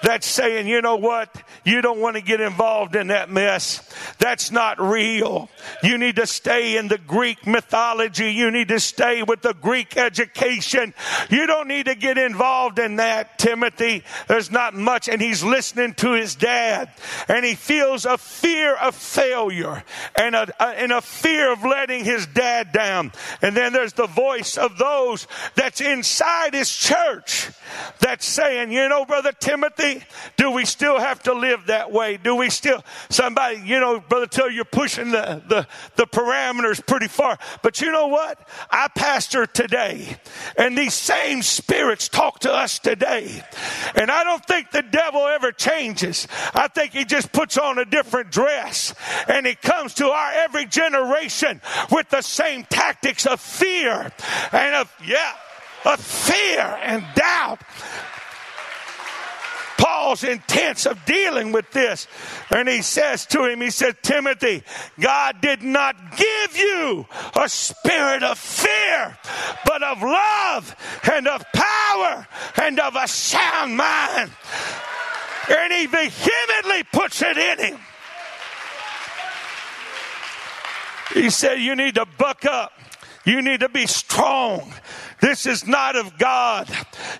that's 0.02 0.26
saying, 0.26 0.68
you 0.68 0.82
know 0.82 0.96
what? 0.96 1.42
You 1.64 1.80
don't 1.80 2.00
want 2.00 2.16
to 2.16 2.22
get 2.22 2.40
involved 2.40 2.96
in 2.96 3.08
that 3.08 3.30
mess. 3.30 3.88
That's 4.18 4.50
not 4.50 4.80
real. 4.80 5.48
You 5.82 5.98
need 5.98 6.16
to 6.16 6.26
stay 6.26 6.76
in 6.76 6.88
the 6.88 6.98
Greek 6.98 7.46
mythology. 7.46 8.32
You 8.32 8.50
need 8.50 8.68
to 8.68 8.80
stay 8.80 9.22
with 9.22 9.42
the 9.42 9.54
Greek 9.54 9.96
education. 9.96 10.94
You 11.30 11.46
don't 11.46 11.68
need 11.68 11.86
to 11.86 11.94
get 11.94 12.18
involved 12.18 12.78
in 12.78 12.96
that, 12.96 13.38
Timothy. 13.38 14.04
There's 14.26 14.50
not 14.50 14.74
much. 14.74 15.08
And 15.08 15.20
he's 15.20 15.42
listening 15.42 15.94
to 15.94 16.12
his 16.12 16.34
dad 16.34 16.90
and 17.28 17.44
he 17.44 17.54
feels 17.54 18.04
a 18.04 18.18
fear 18.18 18.74
of 18.74 18.94
failure 18.94 19.37
failure 19.38 19.84
and 20.16 20.34
a, 20.34 20.48
a, 20.60 20.66
and 20.68 20.92
a 20.92 21.00
fear 21.00 21.52
of 21.52 21.62
letting 21.62 22.04
his 22.04 22.26
dad 22.26 22.72
down. 22.72 23.12
And 23.42 23.56
then 23.56 23.72
there's 23.72 23.92
the 23.92 24.06
voice 24.06 24.58
of 24.58 24.78
those 24.78 25.26
that's 25.54 25.80
inside 25.80 26.54
his 26.54 26.74
church 26.74 27.50
that's 28.00 28.26
saying, 28.26 28.72
you 28.72 28.88
know, 28.88 29.04
Brother 29.04 29.32
Timothy, 29.32 30.02
do 30.36 30.50
we 30.50 30.64
still 30.64 30.98
have 30.98 31.22
to 31.24 31.34
live 31.34 31.66
that 31.66 31.92
way? 31.92 32.16
Do 32.16 32.34
we 32.34 32.50
still, 32.50 32.82
somebody, 33.10 33.60
you 33.64 33.78
know, 33.78 34.00
Brother 34.00 34.26
Till, 34.26 34.50
you're 34.50 34.64
pushing 34.64 35.10
the, 35.10 35.42
the, 35.46 35.66
the 35.96 36.06
parameters 36.06 36.84
pretty 36.84 37.08
far. 37.08 37.38
But 37.62 37.80
you 37.80 37.92
know 37.92 38.08
what? 38.08 38.48
I 38.70 38.88
pastor 38.88 39.46
today, 39.46 40.16
and 40.56 40.76
these 40.76 40.94
same 40.94 41.42
spirits 41.42 42.08
talk 42.08 42.40
to 42.40 42.52
us 42.52 42.78
today. 42.78 43.42
And 43.94 44.10
I 44.10 44.24
don't 44.24 44.44
think 44.44 44.70
the 44.70 44.82
devil 44.82 45.26
ever 45.26 45.52
changes. 45.52 46.26
I 46.54 46.68
think 46.68 46.92
he 46.92 47.04
just 47.04 47.32
puts 47.32 47.58
on 47.58 47.78
a 47.78 47.84
different 47.84 48.30
dress 48.30 48.94
and 49.28 49.46
he 49.46 49.54
comes 49.54 49.94
to 49.94 50.06
our 50.08 50.32
every 50.32 50.66
generation 50.66 51.60
with 51.90 52.08
the 52.08 52.22
same 52.22 52.64
tactics 52.64 53.26
of 53.26 53.40
fear 53.40 54.10
and 54.52 54.74
of, 54.74 54.92
yeah, 55.06 55.32
of 55.84 56.00
fear 56.00 56.78
and 56.82 57.04
doubt. 57.14 57.60
Paul's 59.78 60.24
intense 60.24 60.86
of 60.86 61.04
dealing 61.04 61.52
with 61.52 61.70
this. 61.70 62.08
And 62.50 62.68
he 62.68 62.82
says 62.82 63.26
to 63.26 63.44
him, 63.44 63.60
he 63.60 63.70
said, 63.70 64.02
Timothy, 64.02 64.64
God 64.98 65.40
did 65.40 65.62
not 65.62 65.94
give 66.16 66.56
you 66.56 67.06
a 67.40 67.48
spirit 67.48 68.24
of 68.24 68.38
fear, 68.38 69.16
but 69.64 69.82
of 69.82 70.02
love 70.02 70.74
and 71.12 71.28
of 71.28 71.44
power 71.52 72.26
and 72.60 72.80
of 72.80 72.96
a 72.96 73.06
sound 73.06 73.76
mind. 73.76 74.32
And 75.48 75.72
he 75.72 75.86
vehemently 75.86 76.82
puts 76.92 77.22
it 77.22 77.38
in 77.38 77.58
him. 77.58 77.78
He 81.14 81.30
said, 81.30 81.60
You 81.60 81.74
need 81.76 81.94
to 81.96 82.06
buck 82.18 82.44
up. 82.44 82.72
You 83.24 83.42
need 83.42 83.60
to 83.60 83.68
be 83.68 83.86
strong. 83.86 84.72
This 85.20 85.46
is 85.46 85.66
not 85.66 85.96
of 85.96 86.16
God. 86.18 86.68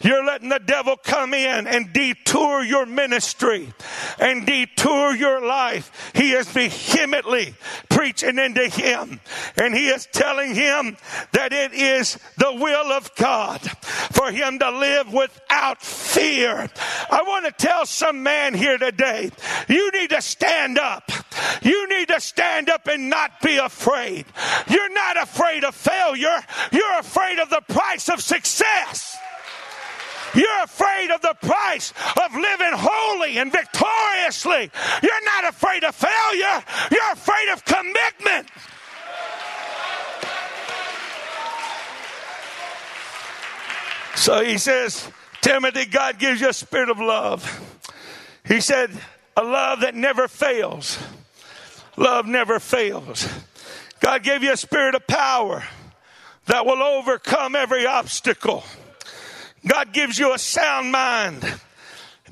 You're 0.02 0.24
letting 0.24 0.48
the 0.48 0.60
devil 0.60 0.96
come 0.96 1.34
in 1.34 1.66
and 1.66 1.92
detour 1.92 2.62
your 2.62 2.86
ministry 2.86 3.72
and 4.18 4.46
detour 4.46 5.14
your 5.14 5.44
life. 5.44 6.12
He 6.14 6.32
is 6.32 6.48
vehemently 6.48 7.54
preaching 7.88 8.38
into 8.38 8.68
him 8.68 9.20
and 9.56 9.74
he 9.74 9.88
is 9.88 10.06
telling 10.12 10.54
him 10.54 10.96
that 11.32 11.52
it 11.52 11.72
is 11.72 12.18
the 12.36 12.54
will 12.54 12.92
of 12.92 13.14
God 13.16 13.60
for 14.12 14.30
him 14.30 14.58
to 14.58 14.70
live 14.70 15.12
without 15.12 15.82
fear. 15.82 16.68
I 17.10 17.22
want 17.22 17.46
to 17.46 17.52
tell 17.52 17.86
some 17.86 18.22
man 18.22 18.54
here 18.54 18.78
today, 18.78 19.30
you 19.68 19.90
need 19.92 20.10
to 20.10 20.22
stand 20.22 20.78
up. 20.78 21.10
You 21.62 21.88
need 21.88 22.08
to 22.08 22.20
stand 22.20 22.70
up 22.70 22.86
and 22.86 23.10
not 23.10 23.40
be 23.40 23.58
afraid. 23.58 24.26
You're 24.68 24.92
not 24.92 25.22
afraid 25.22 25.64
of 25.64 25.74
failure. 25.74 26.40
You're 26.72 26.98
afraid 26.98 27.38
of 27.38 27.50
the 27.50 27.62
price 27.88 28.08
of 28.10 28.20
success. 28.20 29.16
You're 30.34 30.62
afraid 30.62 31.10
of 31.10 31.22
the 31.22 31.34
price 31.40 31.94
of 32.22 32.34
living 32.34 32.72
holy 32.72 33.38
and 33.38 33.50
victoriously. 33.50 34.70
You're 35.02 35.24
not 35.24 35.48
afraid 35.48 35.84
of 35.84 35.94
failure. 35.94 36.64
You're 36.90 37.12
afraid 37.12 37.48
of 37.50 37.64
commitment. 37.64 38.48
So 44.16 44.44
he 44.44 44.58
says, 44.58 45.10
Timothy, 45.40 45.86
God 45.86 46.18
gives 46.18 46.42
you 46.42 46.50
a 46.50 46.52
spirit 46.52 46.90
of 46.90 46.98
love. 46.98 47.40
He 48.46 48.60
said, 48.60 48.90
a 49.34 49.42
love 49.42 49.80
that 49.80 49.94
never 49.94 50.28
fails. 50.28 50.98
Love 51.96 52.26
never 52.26 52.60
fails. 52.60 53.26
God 54.00 54.22
gave 54.22 54.42
you 54.42 54.52
a 54.52 54.58
spirit 54.58 54.94
of 54.94 55.06
power 55.06 55.64
that 56.48 56.64
will 56.66 56.82
overcome 56.82 57.54
every 57.54 57.86
obstacle. 57.86 58.64
God 59.66 59.92
gives 59.92 60.18
you 60.18 60.34
a 60.34 60.38
sound 60.38 60.90
mind 60.90 61.44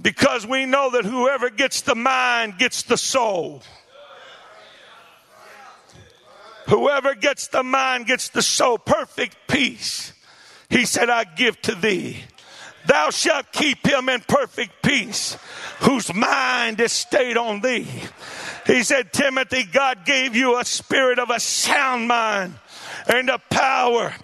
because 0.00 0.46
we 0.46 0.64
know 0.64 0.90
that 0.90 1.04
whoever 1.04 1.50
gets 1.50 1.82
the 1.82 1.94
mind 1.94 2.58
gets 2.58 2.82
the 2.82 2.96
soul. 2.96 3.62
Whoever 6.68 7.14
gets 7.14 7.48
the 7.48 7.62
mind 7.62 8.06
gets 8.06 8.30
the 8.30 8.42
soul. 8.42 8.78
Perfect 8.78 9.36
peace. 9.48 10.12
He 10.68 10.84
said, 10.84 11.10
I 11.10 11.24
give 11.24 11.60
to 11.62 11.74
thee. 11.74 12.24
Thou 12.86 13.10
shalt 13.10 13.52
keep 13.52 13.86
him 13.86 14.08
in 14.08 14.20
perfect 14.20 14.82
peace, 14.82 15.36
whose 15.80 16.12
mind 16.14 16.80
is 16.80 16.92
stayed 16.92 17.36
on 17.36 17.60
thee. 17.60 17.86
He 18.66 18.82
said, 18.82 19.12
Timothy, 19.12 19.64
God 19.64 20.04
gave 20.04 20.36
you 20.36 20.58
a 20.58 20.64
spirit 20.64 21.18
of 21.18 21.30
a 21.30 21.40
sound 21.40 22.08
mind 22.08 22.54
and 23.08 23.30
of 23.30 23.48
power 23.50 24.14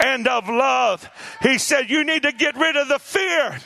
and 0.00 0.26
of 0.28 0.48
love. 0.48 1.08
He 1.42 1.58
said, 1.58 1.90
you 1.90 2.04
need 2.04 2.22
to 2.22 2.32
get 2.32 2.56
rid 2.56 2.76
of 2.76 2.88
the 2.88 2.98
fear. 2.98 3.58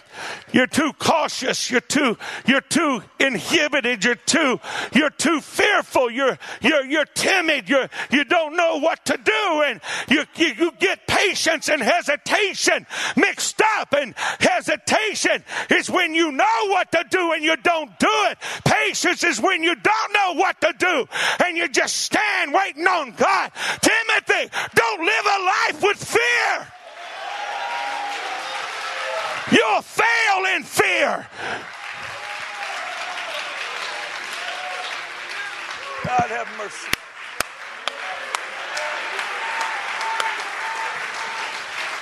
You're 0.53 0.67
too 0.67 0.93
cautious. 0.99 1.71
You're 1.71 1.81
too, 1.81 2.17
you're 2.47 2.61
too 2.61 3.03
inhibited. 3.19 4.05
You're 4.05 4.15
too, 4.15 4.61
you're 4.95 5.11
too 5.11 5.41
fearful. 5.41 6.11
You're, 6.11 6.39
you're, 6.61 6.85
you're 6.85 7.05
timid. 7.05 7.69
You're, 7.69 7.89
you 8.11 8.25
don't 8.25 8.57
know 8.57 8.79
what 8.79 9.05
to 9.07 9.17
do. 9.17 9.63
And 9.65 9.81
you, 10.09 10.25
you, 10.37 10.55
you 10.59 10.73
get 10.79 11.07
patience 11.07 11.69
and 11.69 11.83
hesitation 11.83 12.87
mixed 13.17 13.61
up. 13.79 13.93
And 13.93 14.15
hesitation 14.41 15.45
is 15.71 15.91
when 15.91 16.15
you 16.15 16.33
know 16.33 16.67
what 16.69 16.91
to 16.93 17.05
do 17.11 17.33
and 17.33 17.45
you 17.45 17.57
don't 17.57 17.99
do 17.99 18.09
it. 18.31 18.39
Patience 18.65 19.25
is 19.25 19.41
when 19.41 19.63
you 19.63 19.75
don't 19.75 20.13
know 20.13 20.35
what 20.35 20.61
to 20.61 20.73
do 20.79 21.07
and 21.45 21.57
you 21.57 21.69
just 21.69 21.97
stand 21.97 22.53
waiting 22.53 22.87
on 22.87 23.13
God. 23.13 23.53
Timothy, 23.81 24.51
don't 24.75 25.01
live 25.05 25.25
a 25.27 25.45
life 25.45 25.83
with 25.83 26.06
Fail 29.83 30.45
in 30.57 30.63
fear. 30.63 31.27
God 36.05 36.31
have 36.31 36.49
mercy. 36.57 36.89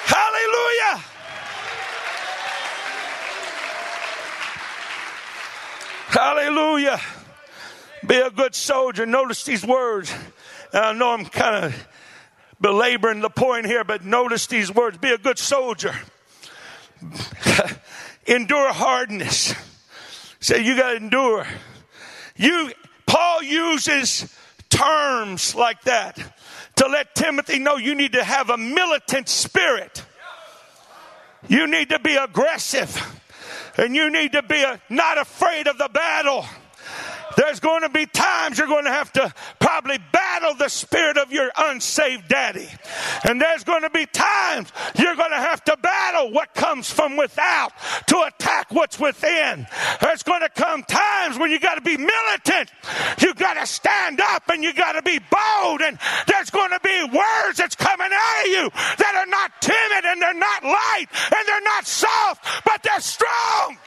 Hallelujah. 0.07 1.05
Hallelujah. 6.09 7.01
Be 8.07 8.17
a 8.17 8.31
good 8.31 8.55
soldier. 8.55 9.07
Notice 9.07 9.45
these 9.45 9.65
words. 9.65 10.15
And 10.73 10.85
I 10.85 10.93
know 10.93 11.11
I'm 11.11 11.25
kind 11.25 11.65
of 11.65 11.89
belaboring 12.61 13.21
the 13.21 13.31
point 13.31 13.67
here, 13.67 13.85
but 13.85 14.05
notice 14.05 14.47
these 14.47 14.73
words. 14.73 14.99
Be 14.99 15.11
a 15.11 15.19
good 15.19 15.39
soldier. 15.39 15.95
Endure 18.27 18.73
hardness. 18.73 19.55
Say, 20.41 20.63
you 20.63 20.77
got 20.77 20.91
to 20.91 20.97
endure. 20.97 21.47
You, 22.37 22.73
Paul 23.07 23.43
uses 23.43 24.35
terms 24.69 25.55
like 25.55 25.83
that 25.83 26.19
to 26.77 26.87
let 26.87 27.15
Timothy 27.15 27.59
know 27.59 27.77
you 27.77 27.95
need 27.95 28.13
to 28.13 28.25
have 28.25 28.51
a 28.51 28.57
militant 28.57 29.29
spirit. 29.29 30.05
You 31.49 31.67
need 31.67 31.91
to 31.91 31.99
be 31.99 32.17
aggressive 32.17 33.21
and 33.77 33.95
you 33.95 34.11
need 34.11 34.33
to 34.33 34.43
be 34.43 34.63
a, 34.63 34.81
not 34.89 35.19
afraid 35.19 35.67
of 35.67 35.79
the 35.79 35.89
battle. 35.93 36.45
There's 37.37 37.61
going 37.61 37.83
to 37.83 37.89
be 37.89 38.07
times 38.07 38.59
you're 38.59 38.69
going 38.69 38.85
to 38.85 38.91
have 38.91 39.13
to 39.15 39.33
probably 39.59 39.99
battle 40.13 40.55
the 40.55 40.69
spirit 40.69 41.19
of 41.19 41.33
your 41.33 41.51
unsaved 41.57 42.29
daddy. 42.29 42.69
And 43.25 43.41
there's 43.41 43.65
going 43.65 43.83
to 43.83 43.91
be 43.91 44.07
times 44.07 44.73
you're 44.99 45.17
going 45.17 45.31
to 45.31 45.37
have 45.37 45.65
to 45.65 45.77
battle 45.77 46.33
what 46.33 46.55
comes 46.55 46.91
from 46.91 47.17
without 47.17 47.73
to 48.09 48.23
attack 48.23 48.71
what's 48.71 48.99
within. 48.99 49.67
There's 50.01 50.23
going 50.23 50.43
to 50.43 50.49
come 50.49 50.83
times 50.85 51.39
when 51.39 51.51
you 51.51 51.59
got 51.59 51.77
to 51.77 51.81
be 51.81 51.97
militant. 51.97 52.71
You 53.21 53.35
got 53.35 53.55
to 53.55 53.67
stand 53.67 54.21
up 54.21 54.49
and 54.49 54.63
you 54.63 54.73
got 54.73 54.93
to 54.93 55.03
be 55.03 55.19
bold. 55.19 55.81
And 55.81 55.99
there's 56.27 56.51
going 56.51 56.71
to 56.71 56.81
be 56.83 57.05
words 57.05 57.59
that's 57.59 57.77
coming 57.77 58.11
out 58.13 58.45
of 58.45 58.51
you 58.51 58.71
that 58.99 59.15
are 59.15 59.27
not 59.27 59.53
timid 59.61 60.05
and 60.05 60.21
they're 60.21 60.35
not 60.35 60.63
light 60.63 61.07
and 61.11 61.49
they're 61.49 61.61
not 61.63 61.87
soft, 61.87 62.65
but 62.65 62.83
they're 62.83 63.01
strong. 63.01 63.79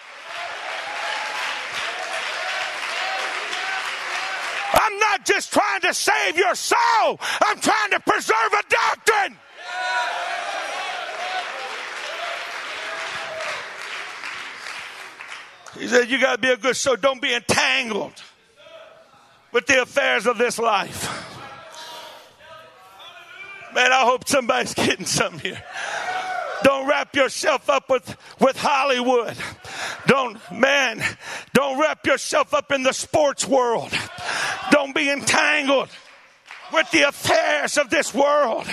I'm 4.87 4.99
not 4.99 5.25
just 5.25 5.51
trying 5.51 5.81
to 5.81 5.93
save 5.93 6.37
your 6.37 6.55
soul, 6.55 7.19
I'm 7.43 7.59
trying 7.59 7.91
to 7.91 7.99
preserve 7.99 8.53
a 8.53 8.63
doctrine. 8.69 9.37
He 15.77 15.87
said, 15.87 16.09
You 16.09 16.19
got 16.19 16.37
to 16.37 16.41
be 16.41 16.49
a 16.49 16.57
good 16.57 16.75
soul. 16.75 16.95
Don't 16.95 17.21
be 17.21 17.33
entangled 17.33 18.13
with 19.51 19.67
the 19.67 19.81
affairs 19.81 20.25
of 20.25 20.37
this 20.37 20.57
life. 20.57 21.13
Man, 23.75 23.91
I 23.91 24.01
hope 24.05 24.27
somebody's 24.27 24.73
getting 24.73 25.05
something 25.05 25.39
here. 25.39 25.63
Don't 26.63 26.87
wrap 26.87 27.15
yourself 27.15 27.69
up 27.69 27.89
with, 27.89 28.17
with 28.39 28.57
Hollywood. 28.57 29.37
Don't, 30.07 30.39
man, 30.51 31.03
don't 31.53 31.79
wrap 31.79 32.05
yourself 32.05 32.53
up 32.53 32.71
in 32.71 32.83
the 32.83 32.93
sports 32.93 33.45
world. 33.45 33.91
Don't 34.71 34.93
be 34.93 35.09
entangled 35.09 35.89
with 36.73 36.89
the 36.91 37.07
affairs 37.07 37.77
of 37.77 37.89
this 37.89 38.13
world. 38.13 38.67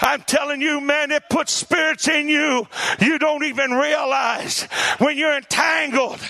I'm 0.00 0.22
telling 0.22 0.60
you, 0.60 0.80
man, 0.80 1.10
it 1.10 1.24
puts 1.28 1.52
spirits 1.52 2.08
in 2.08 2.28
you 2.28 2.66
you 3.00 3.18
don't 3.18 3.44
even 3.44 3.72
realize 3.72 4.62
when 4.98 5.16
you're 5.16 5.36
entangled 5.36 6.20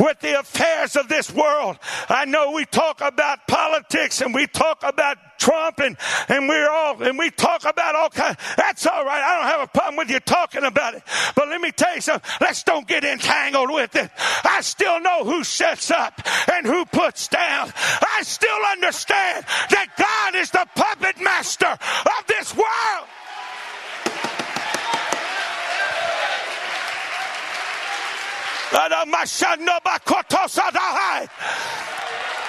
with 0.00 0.20
the 0.20 0.38
affairs 0.38 0.96
of 0.96 1.08
this 1.08 1.32
world. 1.32 1.78
I 2.08 2.24
know 2.24 2.52
we 2.52 2.64
talk 2.64 3.00
about 3.00 3.46
politics 3.46 4.20
and 4.20 4.34
we 4.34 4.46
talk 4.46 4.82
about 4.82 5.18
Trump 5.38 5.80
and, 5.80 5.96
and 6.28 6.48
we're 6.48 6.70
all, 6.70 7.02
and 7.02 7.18
we 7.18 7.30
talk 7.30 7.64
about 7.64 7.94
all 7.94 8.08
kinds. 8.08 8.38
That's 8.56 8.86
all 8.86 9.04
right. 9.04 9.22
I 9.22 9.40
don't 9.40 9.50
have 9.50 9.60
a 9.60 9.70
problem 9.70 9.96
with 9.96 10.10
you 10.10 10.20
talking 10.20 10.64
about 10.64 10.94
it. 10.94 11.02
But 11.34 11.48
let 11.48 11.60
me 11.60 11.70
tell 11.70 11.94
you 11.94 12.00
something. 12.00 12.30
Let's 12.40 12.62
don't 12.62 12.86
get 12.86 13.04
entangled 13.04 13.70
with 13.70 13.94
it. 13.96 14.10
I 14.44 14.60
still 14.62 15.00
know 15.00 15.24
who 15.24 15.44
sets 15.44 15.90
up 15.90 16.20
and 16.52 16.66
who 16.66 16.84
puts 16.86 17.28
down. 17.28 17.72
I 17.76 18.22
still 18.22 18.50
understand 18.72 19.44
that 19.70 19.88
God 19.98 20.40
is 20.40 20.50
the 20.50 20.66
puppet 20.74 21.20
master 21.20 21.66
of 21.66 22.26
this 22.26 22.54
world. 22.56 23.08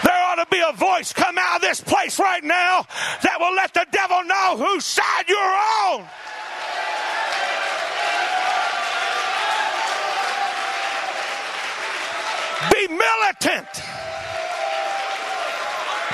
There 0.04 0.24
ought 0.26 0.36
to 0.36 0.48
be 0.50 0.60
a 0.68 0.74
voice 0.74 1.14
come 1.14 1.38
out 1.38 1.58
of 1.58 1.62
this 1.62 1.82
place 1.82 2.20
right 2.20 2.44
now 2.44 2.88
that 3.22 3.38
will 3.40 3.54
let 3.54 3.76
the 3.76 3.86
devil 3.92 4.24
know 4.24 4.58
whose 4.58 4.86
side 4.86 5.26
you're 5.28 5.38
on. 5.38 6.04
Be 12.72 12.88
militant. 12.88 14.05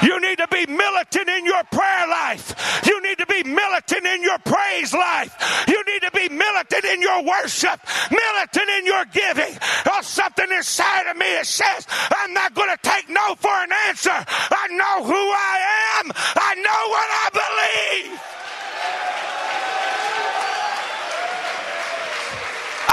You 0.04 0.20
need 0.20 0.38
to 0.40 0.48
be 0.48 0.66
militant 0.66 1.30
in 1.30 1.46
your 1.46 1.64
prayer 1.72 2.08
life. 2.08 2.82
You 2.86 3.02
need 3.02 3.18
to 3.20 3.26
be 3.26 3.44
militant 3.44 4.06
in 4.06 4.24
your 4.24 4.40
praise 4.40 4.94
life. 4.94 5.66
You 5.68 5.84
need 5.86 6.02
to 6.02 6.12
be 6.12 6.30
militant 6.30 6.86
in 6.86 7.02
your 7.02 7.24
worship, 7.24 7.80
militant 8.10 8.70
in 8.80 8.86
your 8.86 9.06
giving. 9.06 9.58
Or 9.94 10.04
something 10.04 10.52
inside 10.52 11.10
of 11.10 11.18
me 11.18 11.26
that 11.34 11.46
says, 11.46 11.86
I'm 11.90 12.34
not 12.34 12.54
going 12.54 12.70
to 12.70 12.80
take 12.82 13.10
no 13.10 13.36
for 13.36 13.52
an 13.52 13.72
answer. 13.88 14.12
I 14.12 14.68
know 14.72 15.06
who 15.06 15.14
I 15.14 16.00
am. 16.00 16.12
I 16.36 16.56
know 16.56 16.82
what 16.90 17.10
I 17.12 18.10
believe. 18.10 18.20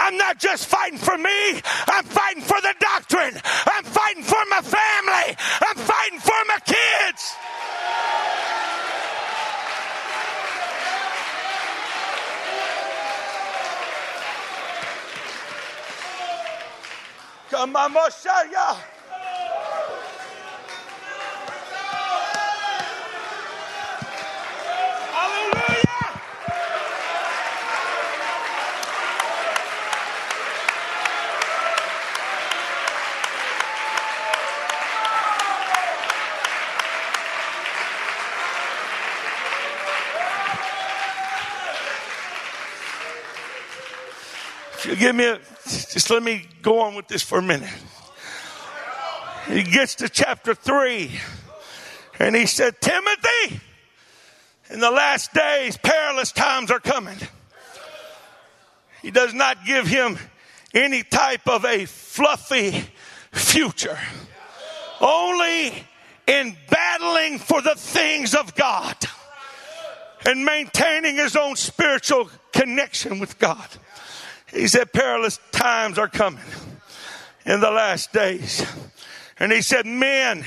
I'm 0.09 0.17
not 0.17 0.39
just 0.39 0.67
fighting 0.69 0.99
for 0.99 1.19
me, 1.19 1.61
I'm 1.87 2.05
fighting 2.05 2.43
for 2.43 2.59
the 2.63 2.75
doctrine. 2.81 3.35
I'm 3.45 3.85
fighting 3.85 4.23
for 4.23 4.43
my 4.49 4.63
family. 4.63 5.37
I'm 5.61 5.77
fighting 5.77 5.98
for 6.19 6.41
my 6.47 6.59
kids. 6.65 7.35
Come 17.51 17.77
on, 17.77 17.95
Moshe. 17.95 18.98
Give 44.97 45.15
me 45.15 45.25
a, 45.27 45.39
just 45.67 46.09
let 46.09 46.23
me 46.23 46.47
go 46.63 46.81
on 46.81 46.95
with 46.95 47.09
this 47.09 47.23
for 47.23 47.39
a 47.39 47.43
minute. 47.43 47.73
He 49.47 49.63
gets 49.63 49.97
to 49.97 50.09
chapter 50.09 50.55
three 50.55 51.11
and 52.19 52.35
he 52.35 52.47
said, 52.47 52.81
Timothy, 52.81 53.61
in 54.71 54.81
the 54.81 54.91
last 54.91 55.33
days, 55.35 55.77
perilous 55.77 56.33
times 56.33 56.71
are 56.71 56.81
coming. 56.81 57.19
He 59.03 59.11
does 59.11 59.35
not 59.35 59.65
give 59.67 59.87
him 59.87 60.19
any 60.75 61.03
type 61.03 61.47
of 61.49 61.65
a 61.65 61.85
fluffy 61.85 62.85
future. 63.33 63.99
Only 65.01 65.73
in 66.27 66.57
battling 66.71 67.39
for 67.39 67.61
the 67.61 67.75
things 67.75 68.35
of 68.35 68.55
God 68.55 68.97
and 70.27 70.45
maintaining 70.45 71.17
his 71.17 71.37
own 71.37 71.57
spiritual 71.57 72.31
connection 72.53 73.19
with 73.19 73.39
God. 73.39 73.69
He 74.53 74.67
said, 74.69 74.93
perilous 74.93 75.39
times 75.53 75.99
are 75.99 76.09
coming 76.09 76.45
in 77.45 77.61
the 77.61 77.71
last 77.71 78.13
days. 78.13 78.67
And 79.39 79.53
he 79.53 79.63
said, 79.63 79.87
men, 79.87 80.45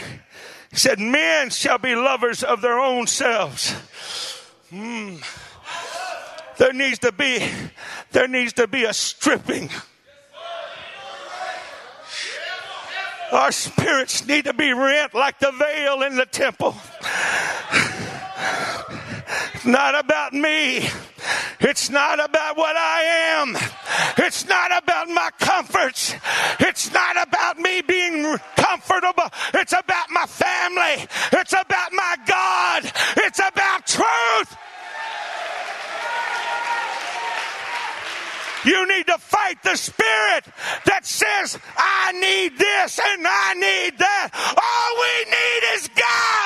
he 0.70 0.76
said, 0.76 1.00
men 1.00 1.50
shall 1.50 1.78
be 1.78 1.96
lovers 1.96 2.44
of 2.44 2.62
their 2.62 2.80
own 2.80 3.08
selves. 3.08 3.76
Mm. 4.72 5.24
There 6.58 6.74
needs 6.74 7.00
to 7.00 7.12
be, 7.12 7.48
there 8.12 8.28
needs 8.28 8.54
to 8.54 8.68
be 8.68 8.84
a 8.84 8.94
stripping. 8.94 9.70
Our 13.32 13.52
spirits 13.52 14.28
need 14.28 14.44
to 14.46 14.54
be 14.54 14.74
rent 14.74 15.14
like 15.14 15.40
the 15.40 15.52
veil 15.52 16.02
in 16.04 16.18
the 16.18 16.26
temple. 16.26 16.76
Not 19.66 19.98
about 19.98 20.34
me. 20.34 20.90
It's 21.60 21.90
not 21.90 22.24
about 22.24 22.58
what 22.58 22.76
I 22.76 23.02
am. 23.40 23.58
It's 24.18 24.48
not 24.48 24.72
about 24.84 25.08
my 25.10 25.30
comforts. 25.40 26.16
It's 26.60 26.92
not 26.92 27.28
about 27.28 27.60
me 27.60 27.82
being 27.82 28.38
comfortable. 28.56 29.30
It's 29.54 29.74
about 29.74 30.10
my 30.10 30.26
family. 30.26 31.08
It's 31.34 31.54
about 31.54 31.94
my 31.94 32.16
God. 32.26 32.92
It's 33.18 33.40
about 33.40 33.86
truth. 33.86 34.58
You 38.64 38.88
need 38.88 39.08
to 39.08 39.18
fight 39.18 39.64
the 39.64 39.76
spirit 39.76 40.46
that 40.86 41.06
says, 41.06 41.58
I 41.78 42.12
need 42.14 42.58
this 42.60 43.00
and 43.00 43.26
I 43.28 43.54
need 43.56 43.98
that. 43.98 44.30
All 44.34 44.92
we 45.02 45.32
need 45.32 45.62
is 45.76 45.88
God. 45.90 46.41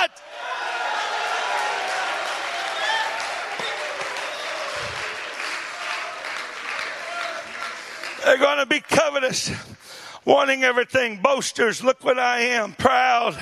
They're 8.25 8.39
going 8.39 8.57
to 8.57 8.65
be 8.65 8.79
covetous, 8.79 9.51
wanting 10.25 10.63
everything, 10.63 11.21
boasters. 11.21 11.83
Look 11.83 12.03
what 12.03 12.17
I 12.17 12.39
am, 12.39 12.73
proud, 12.73 13.37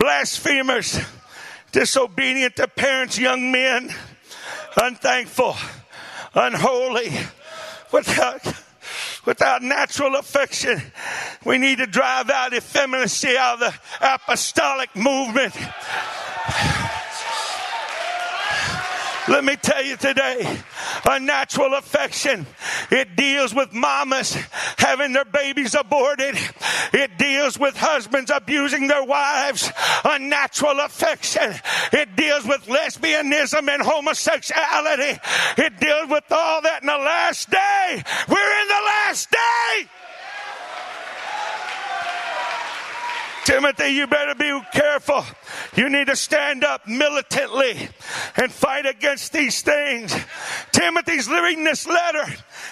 blasphemers, 0.00 0.98
disobedient 1.72 2.56
to 2.56 2.68
parents, 2.68 3.18
young 3.18 3.52
men, 3.52 3.94
unthankful, 4.80 5.56
unholy, 6.32 7.10
without 7.92 8.40
without 9.26 9.62
natural 9.62 10.16
affection. 10.16 10.80
We 11.44 11.58
need 11.58 11.76
to 11.76 11.86
drive 11.86 12.30
out 12.30 12.54
effeminacy 12.54 13.36
out 13.36 13.62
of 13.62 13.74
the 14.00 14.14
apostolic 14.14 14.96
movement. 14.96 15.54
Let 19.28 19.44
me 19.44 19.56
tell 19.56 19.84
you 19.84 19.96
today, 19.96 20.58
unnatural 21.04 21.74
affection. 21.74 22.46
It 22.90 23.14
deals 23.14 23.54
with 23.54 23.74
mamas 23.74 24.34
having 24.78 25.12
their 25.12 25.26
babies 25.26 25.74
aborted. 25.74 26.36
It 26.94 27.18
deals 27.18 27.58
with 27.58 27.76
husbands 27.76 28.30
abusing 28.34 28.88
their 28.88 29.04
wives. 29.04 29.70
Unnatural 30.04 30.80
affection. 30.80 31.54
It 31.92 32.16
deals 32.16 32.46
with 32.46 32.64
lesbianism 32.66 33.68
and 33.68 33.82
homosexuality. 33.82 35.20
It 35.58 35.78
deals 35.78 36.08
with 36.08 36.24
all 36.30 36.62
that 36.62 36.82
in 36.82 36.86
the 36.86 36.96
last 36.96 37.50
day. 37.50 38.02
We're 38.28 38.60
in 38.62 38.68
the 38.68 38.82
last 38.86 39.30
day. 39.30 39.88
Timothy, 43.48 43.88
you 43.88 44.06
better 44.06 44.34
be 44.34 44.60
careful. 44.74 45.24
You 45.74 45.88
need 45.88 46.08
to 46.08 46.16
stand 46.16 46.64
up 46.64 46.86
militantly 46.86 47.88
and 48.36 48.52
fight 48.52 48.84
against 48.84 49.32
these 49.32 49.62
things. 49.62 50.14
Timothy's 50.70 51.26
reading 51.30 51.64
this 51.64 51.86
letter 51.86 52.26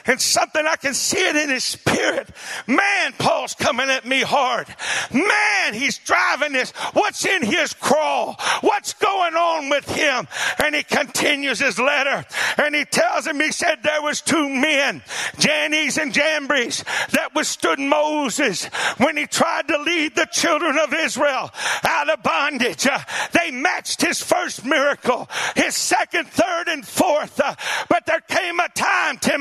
and 0.07 0.21
something 0.21 0.65
I 0.67 0.77
can 0.77 0.95
see 0.95 1.19
it 1.19 1.37
in 1.37 1.51
his 1.51 1.65
spirit. 1.65 2.29
Man, 2.67 3.13
Paul's 3.19 3.55
coming 3.55 3.89
at 3.89 4.07
me 4.07 4.23
hard. 4.23 4.67
Man, 5.13 5.75
he's 5.75 5.99
driving 5.99 6.53
this. 6.53 6.71
What's 6.93 7.25
in 7.25 7.43
his 7.43 7.73
crawl? 7.73 8.37
What's 8.61 8.93
going 8.95 9.35
on 9.35 9.69
with 9.69 9.89
him? 9.89 10.29
And 10.63 10.75
he 10.75 10.83
continues 10.83 11.59
his 11.59 11.79
letter 11.79 12.25
and 12.59 12.75
he 12.75 12.85
tells 12.85 13.27
him, 13.27 13.41
he 13.41 13.53
said 13.53 13.79
there 13.83 14.03
was 14.03 14.21
two 14.21 14.49
men, 14.49 15.03
Jannes 15.39 15.99
and 15.99 16.13
Jambres, 16.13 16.85
that 17.11 17.35
withstood 17.35 17.79
Moses 17.79 18.67
when 18.99 19.17
he 19.17 19.27
tried 19.27 19.69
to 19.69 19.79
lead 19.79 20.15
the 20.15 20.29
children 20.31 20.79
of 20.79 20.93
Israel 20.93 21.51
out 21.85 22.11
of 22.11 22.23
bondage. 22.23 22.87
Uh, 22.87 22.99
they 23.33 23.51
matched 23.51 24.01
his 24.01 24.23
first 24.23 24.65
miracle, 24.65 25.29
his 25.55 25.75
second, 25.75 26.29
third, 26.29 26.69
and 26.69 26.87
fourth. 26.87 27.41
Uh, 27.41 27.55
but 27.89 28.07
time, 28.07 28.23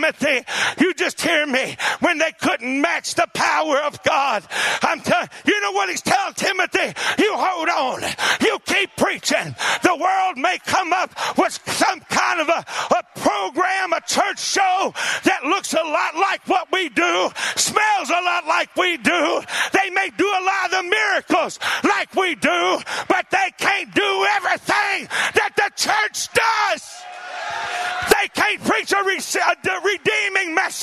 Timothy, 0.05 0.45
you 0.79 0.93
just 0.93 1.19
hear 1.19 1.45
me, 1.47 1.75
when 1.99 2.17
they 2.19 2.31
couldn't 2.39 2.81
match 2.81 3.15
the 3.15 3.27
power 3.33 3.79
of 3.79 4.01
God. 4.03 4.43
I'm 4.81 4.99
telling 5.01 5.29
you 5.45 5.59
know 5.61 5.71
what 5.71 5.89
he's 5.89 6.01
telling 6.01 6.33
Timothy? 6.35 6.93
You 7.21 7.33
hold 7.35 7.69
on. 7.69 8.01
You 8.41 8.59
keep 8.65 8.95
preaching. 8.97 9.55
The 9.81 9.95
world 9.95 10.37
may 10.37 10.59
come 10.65 10.93
up 10.93 11.11
with 11.37 11.59
some 11.67 11.99
kind 12.01 12.41
of 12.41 12.49
a, 12.49 12.65
a 12.93 13.19
program, 13.19 13.93
a 13.93 14.01
church 14.01 14.39
show 14.39 14.93
that 15.23 15.43
looks 15.43 15.73
a 15.73 15.77
lot 15.77 16.15
like 16.15 16.47
what 16.47 16.71
we 16.71 16.89
do, 16.89 17.29
smells 17.55 18.09
a 18.09 18.21
lot 18.21 18.45
like 18.45 18.75
we 18.75 18.97
do. 18.97 19.41
They 19.73 19.89
may 19.89 20.09
do 20.17 20.25
a 20.25 20.43
lot 20.43 20.65
of 20.65 20.71
the 20.71 20.83
miracles 20.83 21.59
like 21.83 22.13
we 22.15 22.35
do, 22.35 22.77
but 23.07 23.14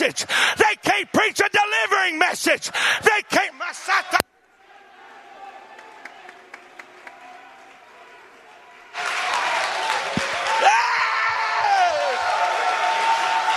message. 0.02 0.26
They 0.58 0.76
can't 0.82 1.12
preach 1.12 1.40
a 1.40 1.48
delivering 1.48 2.18
message. 2.18 2.70
They 3.02 3.22
can't. 3.28 3.52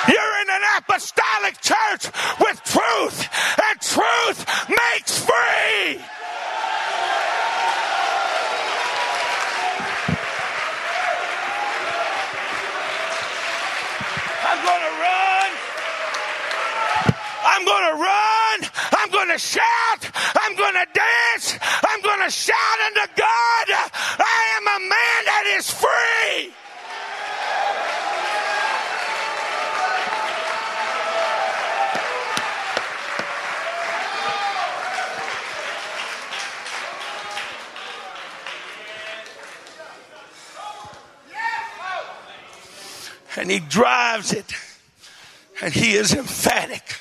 You're 0.07 0.41
in 0.41 0.49
an 0.49 0.61
apostolic 0.77 1.59
church 1.61 2.11
with 2.39 2.61
truth, 2.63 3.27
and 3.63 3.81
truth 3.81 4.45
makes 4.69 5.17
free. 5.19 5.99
I'm 17.47 17.63
going 17.63 17.95
to 17.95 18.03
run. 18.03 18.59
I'm 18.91 19.11
going 19.11 19.24
to 19.35 19.39
shout. 19.39 20.11
I'm 20.39 20.55
going 20.55 20.73
to 20.73 20.87
dance. 20.93 21.59
I'm 21.87 22.01
going 22.01 22.21
to 22.21 22.31
shout 22.31 22.79
unto 22.85 23.13
God. 23.15 23.67
I 23.67 24.57
am 24.57 24.67
a 24.67 24.79
man 24.79 25.25
that 25.25 25.53
is 25.57 25.69
free. 25.71 26.53
And 43.37 43.51
he 43.51 43.59
drives 43.59 44.31
it. 44.31 44.53
And 45.61 45.73
he 45.73 45.93
is 45.95 46.13
emphatic. 46.13 46.94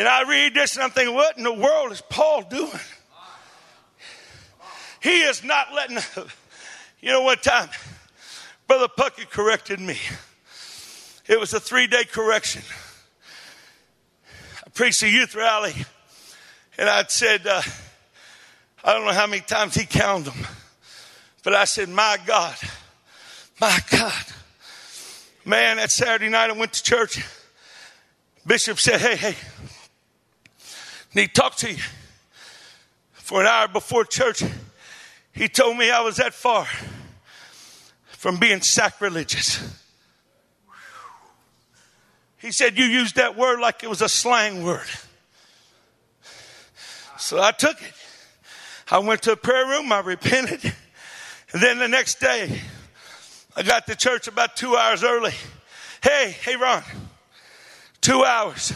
And 0.00 0.08
I 0.08 0.26
read 0.26 0.54
this 0.54 0.76
and 0.76 0.82
I'm 0.82 0.88
thinking, 0.88 1.14
what 1.14 1.36
in 1.36 1.44
the 1.44 1.52
world 1.52 1.92
is 1.92 2.00
Paul 2.00 2.40
doing? 2.40 2.70
He 5.02 5.20
is 5.20 5.44
not 5.44 5.74
letting, 5.74 5.98
you 7.02 7.10
know 7.10 7.20
what 7.20 7.42
time? 7.42 7.68
Brother 8.66 8.88
Puckett 8.88 9.28
corrected 9.28 9.78
me. 9.78 9.98
It 11.28 11.38
was 11.38 11.52
a 11.52 11.60
three 11.60 11.86
day 11.86 12.04
correction. 12.04 12.62
I 14.66 14.70
preached 14.70 15.02
a 15.02 15.08
youth 15.10 15.34
rally 15.34 15.74
and 16.78 16.88
I'd 16.88 17.10
said, 17.10 17.46
uh, 17.46 17.60
I 18.82 18.94
don't 18.94 19.04
know 19.04 19.12
how 19.12 19.26
many 19.26 19.42
times 19.42 19.74
he 19.74 19.84
counted 19.84 20.32
them, 20.32 20.46
but 21.44 21.54
I 21.54 21.66
said, 21.66 21.90
My 21.90 22.16
God, 22.24 22.56
my 23.60 23.78
God, 23.90 24.24
Man, 25.44 25.76
that 25.76 25.90
Saturday 25.90 26.30
night 26.30 26.48
I 26.48 26.54
went 26.54 26.72
to 26.72 26.82
church. 26.82 27.22
Bishop 28.46 28.78
said, 28.78 29.02
Hey, 29.02 29.16
hey, 29.16 29.36
need 31.14 31.34
to 31.34 31.40
talk 31.40 31.56
to 31.56 31.72
you. 31.72 31.82
For 33.12 33.40
an 33.40 33.46
hour 33.46 33.68
before 33.68 34.04
church, 34.04 34.42
he 35.32 35.48
told 35.48 35.76
me 35.76 35.90
I 35.90 36.00
was 36.00 36.16
that 36.16 36.34
far 36.34 36.66
from 38.06 38.38
being 38.38 38.60
sacrilegious. 38.60 39.80
He 42.38 42.52
said, 42.52 42.78
You 42.78 42.84
used 42.84 43.16
that 43.16 43.36
word 43.36 43.60
like 43.60 43.82
it 43.84 43.90
was 43.90 44.02
a 44.02 44.08
slang 44.08 44.64
word. 44.64 44.86
So 47.18 47.40
I 47.40 47.52
took 47.52 47.80
it. 47.80 47.92
I 48.90 48.98
went 48.98 49.22
to 49.22 49.32
a 49.32 49.36
prayer 49.36 49.66
room, 49.66 49.92
I 49.92 50.00
repented. 50.00 50.64
And 51.52 51.62
then 51.62 51.78
the 51.78 51.88
next 51.88 52.18
day, 52.18 52.60
I 53.56 53.62
got 53.62 53.86
to 53.86 53.94
church 53.94 54.26
about 54.26 54.56
two 54.56 54.76
hours 54.76 55.04
early. 55.04 55.32
Hey, 56.02 56.34
hey, 56.42 56.56
Ron, 56.56 56.82
two 58.00 58.24
hours. 58.24 58.72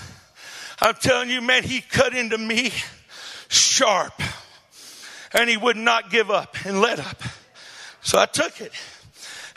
I'm 0.81 0.95
telling 0.95 1.31
you, 1.31 1.41
man, 1.41 1.63
he 1.63 1.81
cut 1.81 2.15
into 2.15 2.39
me 2.39 2.73
sharp. 3.49 4.15
And 5.33 5.51
he 5.51 5.57
would 5.57 5.77
not 5.77 6.11
give 6.11 6.31
up 6.31 6.57
and 6.65 6.81
let 6.81 7.01
up. 7.01 7.21
So 8.03 8.19
I 8.19 8.27
took 8.27 8.61
it. 8.61 8.73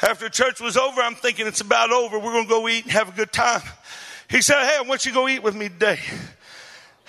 After 0.01 0.29
church 0.29 0.59
was 0.61 0.77
over, 0.77 1.01
I'm 1.01 1.15
thinking 1.15 1.47
it's 1.47 1.61
about 1.61 1.91
over. 1.91 2.17
We're 2.17 2.31
going 2.31 2.45
to 2.45 2.49
go 2.49 2.67
eat 2.67 2.83
and 2.83 2.91
have 2.91 3.09
a 3.09 3.11
good 3.11 3.31
time. 3.31 3.61
He 4.29 4.41
said, 4.41 4.65
Hey, 4.65 4.77
I 4.77 4.81
want 4.81 5.05
you 5.05 5.11
to 5.11 5.15
go 5.15 5.27
eat 5.27 5.43
with 5.43 5.55
me 5.55 5.69
today. 5.69 5.99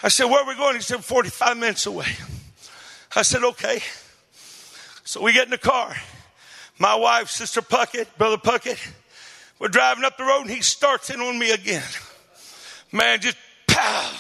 I 0.03 0.09
said, 0.09 0.27
Where 0.27 0.43
are 0.43 0.49
we 0.49 0.55
going? 0.55 0.77
He 0.77 0.83
said, 0.83 1.05
45 1.05 1.57
minutes 1.57 1.87
away. 1.87 2.07
I 3.15 3.23
said, 3.23 3.43
Okay. 3.43 3.81
So 5.05 5.23
we 5.23 5.33
get 5.33 5.45
in 5.45 5.51
the 5.51 5.59
car. 5.59 5.95
My 6.79 6.95
wife, 6.95 7.29
Sister 7.29 7.63
Puckett, 7.63 8.07
Brother 8.19 8.37
Puckett, 8.37 8.79
we're 9.59 9.69
driving 9.69 10.05
up 10.05 10.17
the 10.17 10.25
road 10.25 10.43
and 10.43 10.51
he 10.51 10.61
starts 10.61 11.11
in 11.11 11.21
on 11.21 11.39
me 11.39 11.51
again. 11.51 11.83
Man, 12.93 13.21
just 13.21 13.37
pow, 13.79 14.13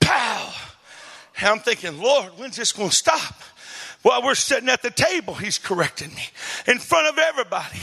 pow. 0.00 0.52
And 1.38 1.48
I'm 1.48 1.58
thinking, 1.60 2.00
Lord, 2.00 2.32
when's 2.36 2.56
this 2.56 2.72
going 2.72 2.90
to 2.90 2.94
stop? 2.94 3.34
While 4.02 4.22
we're 4.22 4.34
sitting 4.34 4.68
at 4.68 4.82
the 4.82 4.90
table, 4.90 5.34
he's 5.34 5.58
correcting 5.58 6.12
me 6.14 6.24
in 6.66 6.78
front 6.78 7.08
of 7.08 7.18
everybody. 7.18 7.78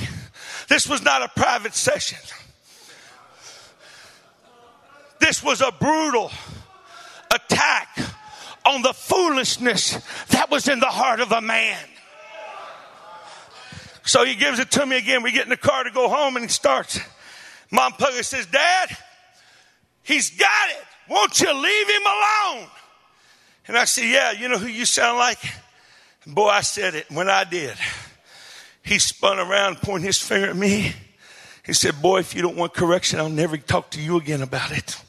This 0.67 0.87
was 0.87 1.01
not 1.01 1.21
a 1.21 1.29
private 1.29 1.73
session. 1.73 2.19
This 5.19 5.43
was 5.43 5.61
a 5.61 5.71
brutal 5.71 6.31
attack 7.33 7.97
on 8.65 8.81
the 8.81 8.93
foolishness 8.93 9.97
that 10.29 10.49
was 10.49 10.67
in 10.67 10.79
the 10.79 10.87
heart 10.87 11.19
of 11.19 11.31
a 11.31 11.41
man. 11.41 11.79
So 14.03 14.25
he 14.25 14.35
gives 14.35 14.59
it 14.59 14.71
to 14.71 14.85
me 14.85 14.97
again. 14.97 15.23
We 15.23 15.31
get 15.31 15.43
in 15.43 15.49
the 15.49 15.57
car 15.57 15.83
to 15.83 15.91
go 15.91 16.09
home 16.09 16.35
and 16.35 16.43
he 16.45 16.49
starts. 16.49 16.99
Mom 17.71 17.93
Puckett 17.93 18.25
says, 18.25 18.45
Dad, 18.47 18.97
he's 20.03 20.31
got 20.31 20.69
it. 20.71 20.85
Won't 21.09 21.41
you 21.41 21.53
leave 21.53 21.89
him 21.89 22.01
alone? 22.05 22.67
And 23.67 23.77
I 23.77 23.85
said, 23.85 24.05
Yeah, 24.05 24.31
you 24.31 24.47
know 24.47 24.57
who 24.57 24.67
you 24.67 24.85
sound 24.85 25.17
like? 25.17 25.39
And 26.25 26.35
boy, 26.35 26.47
I 26.47 26.61
said 26.61 26.95
it 26.95 27.05
when 27.09 27.29
I 27.29 27.43
did. 27.43 27.75
He 28.83 28.99
spun 28.99 29.39
around, 29.39 29.77
pointing 29.81 30.05
his 30.05 30.19
finger 30.21 30.49
at 30.49 30.55
me. 30.55 30.93
He 31.65 31.73
said, 31.73 32.01
Boy, 32.01 32.19
if 32.19 32.35
you 32.35 32.41
don't 32.41 32.55
want 32.55 32.73
correction, 32.73 33.19
I'll 33.19 33.29
never 33.29 33.57
talk 33.57 33.91
to 33.91 34.01
you 34.01 34.17
again 34.17 34.41
about 34.41 34.71
it. 34.71 34.99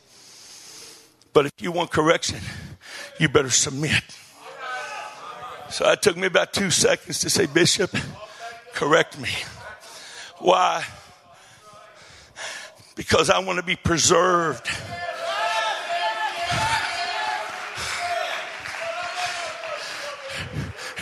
But 1.33 1.47
if 1.47 1.53
you 1.59 1.73
want 1.73 1.91
correction, 1.91 2.41
you 3.19 3.29
better 3.29 3.51
submit. 3.51 4.03
So 5.71 5.89
it 5.91 6.03
took 6.03 6.17
me 6.17 6.27
about 6.27 6.53
two 6.53 6.71
seconds 6.71 7.21
to 7.21 7.31
say, 7.31 7.47
Bishop, 7.47 7.95
correct 8.75 9.19
me. 9.21 9.31
Why? 10.39 10.85
Because 12.97 13.31
I 13.31 13.39
want 13.39 13.59
to 13.59 13.65
be 13.65 13.77
preserved. 13.77 14.69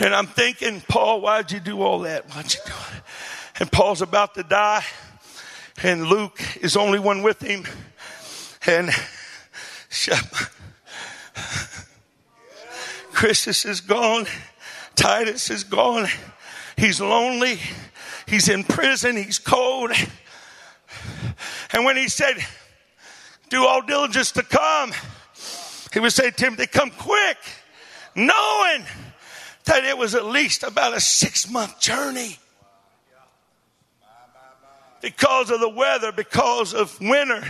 And 0.01 0.15
I'm 0.15 0.27
thinking, 0.27 0.81
Paul, 0.87 1.19
why'd 1.19 1.51
you 1.51 1.59
do 1.59 1.81
all 1.81 1.99
that? 1.99 2.29
Why'd 2.29 2.53
you 2.53 2.59
do 2.65 2.71
it? 2.71 3.03
And 3.59 3.69
Paul's 3.69 4.01
about 4.01 4.35
to 4.35 4.43
die, 4.43 4.85
and 5.83 6.07
Luke 6.07 6.39
is 6.61 6.77
only 6.77 6.99
one 6.99 7.21
with 7.21 7.41
him. 7.41 7.65
And 8.65 8.89
Crescens 13.11 13.65
is 13.65 13.81
gone. 13.81 14.25
Titus 14.95 15.49
is 15.49 15.65
gone. 15.65 16.07
He's 16.77 17.01
lonely. 17.01 17.59
He's 18.25 18.47
in 18.47 18.63
prison. 18.63 19.17
He's 19.17 19.39
cold. 19.39 19.91
And 21.73 21.83
when 21.83 21.97
he 21.97 22.07
said, 22.07 22.37
Do 23.49 23.65
all 23.65 23.81
diligence 23.81 24.31
to 24.33 24.43
come, 24.43 24.93
he 25.91 25.99
would 25.99 26.13
say, 26.13 26.31
Timothy, 26.31 26.67
come 26.67 26.91
quick, 26.91 27.37
knowing 28.15 28.85
that 29.69 29.85
it 29.85 29.95
was 29.99 30.15
at 30.15 30.25
least 30.25 30.63
about 30.63 30.95
a 30.95 30.99
six 30.99 31.47
month 31.47 31.79
journey. 31.79 32.37
Because 34.99 35.51
of 35.51 35.59
the 35.59 35.69
weather, 35.69 36.11
because 36.11 36.73
of 36.73 36.99
winter. 36.99 37.43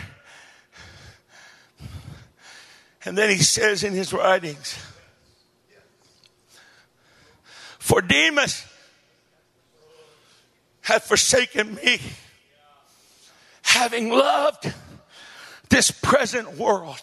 And 3.06 3.18
then 3.18 3.30
he 3.30 3.38
says 3.38 3.84
in 3.84 3.94
his 3.94 4.12
writings, 4.12 4.78
For 7.80 8.02
Demas 8.02 8.66
hath 10.82 11.06
forsaken 11.06 11.76
me, 11.76 12.00
having 13.64 14.10
loved 14.10 14.74
this 15.70 15.90
present 15.90 16.58
world. 16.58 17.00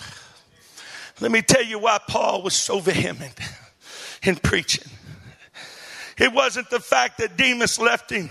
Let 1.20 1.32
me 1.32 1.40
tell 1.40 1.64
you 1.64 1.78
why 1.78 1.98
Paul 2.06 2.42
was 2.42 2.54
so 2.54 2.78
vehement 2.78 3.34
in 4.22 4.36
preaching. 4.36 4.84
It 6.18 6.32
wasn't 6.32 6.70
the 6.70 6.80
fact 6.80 7.18
that 7.18 7.36
Demas 7.36 7.78
left 7.78 8.10
him, 8.10 8.30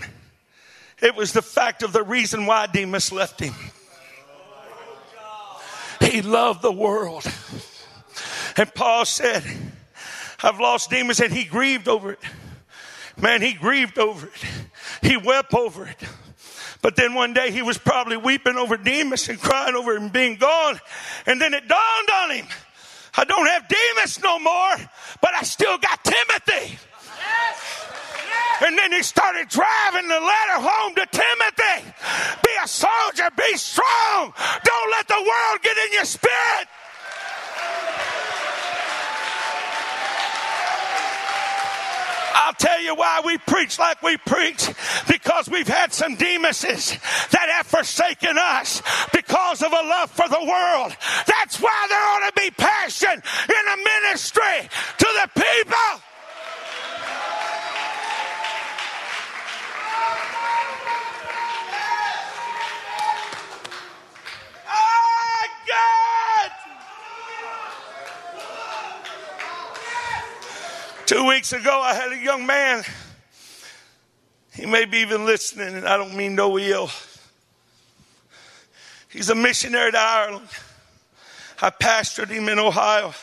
it 1.00 1.14
was 1.14 1.32
the 1.32 1.42
fact 1.42 1.82
of 1.82 1.92
the 1.92 2.02
reason 2.02 2.46
why 2.46 2.66
Demas 2.66 3.12
left 3.12 3.40
him. 3.40 3.54
He 6.00 6.22
loved 6.22 6.62
the 6.62 6.72
world. 6.72 7.24
And 8.56 8.72
Paul 8.74 9.04
said, 9.04 9.44
I've 10.42 10.60
lost 10.60 10.90
Demas, 10.90 11.20
and 11.20 11.32
he 11.32 11.44
grieved 11.44 11.88
over 11.88 12.12
it. 12.12 12.18
Man, 13.20 13.42
he 13.42 13.52
grieved 13.52 13.98
over 13.98 14.26
it. 14.26 14.44
He 15.02 15.16
wept 15.16 15.52
over 15.54 15.86
it. 15.86 15.96
But 16.82 16.96
then 16.96 17.14
one 17.14 17.34
day 17.34 17.50
he 17.50 17.62
was 17.62 17.78
probably 17.78 18.16
weeping 18.16 18.56
over 18.56 18.76
Demas 18.76 19.28
and 19.28 19.40
crying 19.40 19.74
over 19.74 19.96
him 19.96 20.08
being 20.08 20.36
gone. 20.36 20.78
And 21.26 21.40
then 21.40 21.52
it 21.54 21.66
dawned 21.66 22.08
on 22.14 22.30
him 22.30 22.46
I 23.16 23.24
don't 23.24 23.46
have 23.46 23.66
Demas 23.66 24.22
no 24.22 24.38
more, 24.38 24.76
but 25.22 25.30
I 25.34 25.42
still 25.42 25.78
got 25.78 26.04
Timothy. 26.04 26.78
And 28.66 28.76
then 28.76 28.90
he 28.90 29.02
started 29.04 29.48
driving 29.48 30.08
the 30.08 30.18
letter 30.18 30.58
home 30.58 30.92
to 30.96 31.06
Timothy. 31.06 31.92
Be 32.42 32.50
a 32.64 32.66
soldier, 32.66 33.28
be 33.36 33.56
strong. 33.56 34.34
Don't 34.64 34.90
let 34.90 35.06
the 35.06 35.14
world 35.14 35.62
get 35.62 35.76
in 35.86 35.92
your 35.92 36.04
spirit. 36.04 36.66
I'll 42.34 42.54
tell 42.54 42.82
you 42.82 42.96
why 42.96 43.22
we 43.24 43.38
preach 43.38 43.78
like 43.78 44.02
we 44.02 44.16
preach 44.16 44.68
because 45.06 45.48
we've 45.48 45.68
had 45.68 45.92
some 45.92 46.16
Demases 46.16 46.90
that 47.30 47.48
have 47.50 47.66
forsaken 47.66 48.36
us 48.36 48.82
because 49.12 49.62
of 49.62 49.70
a 49.70 49.74
love 49.74 50.10
for 50.10 50.28
the 50.28 50.44
world. 50.44 50.96
That's 51.28 51.60
why 51.60 51.86
there 51.88 52.02
ought 52.02 52.34
to 52.34 52.40
be 52.40 52.50
passion 52.50 53.12
in 53.12 53.64
a 53.72 53.76
ministry 53.76 54.68
to 54.98 55.06
the 55.22 55.40
people. 55.40 56.05
Two 71.06 71.24
weeks 71.24 71.52
ago, 71.52 71.80
I 71.80 71.94
had 71.94 72.10
a 72.10 72.18
young 72.18 72.46
man. 72.46 72.82
He 74.52 74.66
may 74.66 74.86
be 74.86 74.98
even 74.98 75.24
listening, 75.24 75.76
and 75.76 75.86
I 75.86 75.96
don't 75.96 76.16
mean 76.16 76.34
no 76.34 76.58
ill. 76.58 76.90
He's 79.08 79.30
a 79.30 79.36
missionary 79.36 79.92
to 79.92 79.98
Ireland. 79.98 80.48
I 81.62 81.70
pastored 81.70 82.28
him 82.28 82.48
in 82.48 82.58
Ohio. 82.58 83.14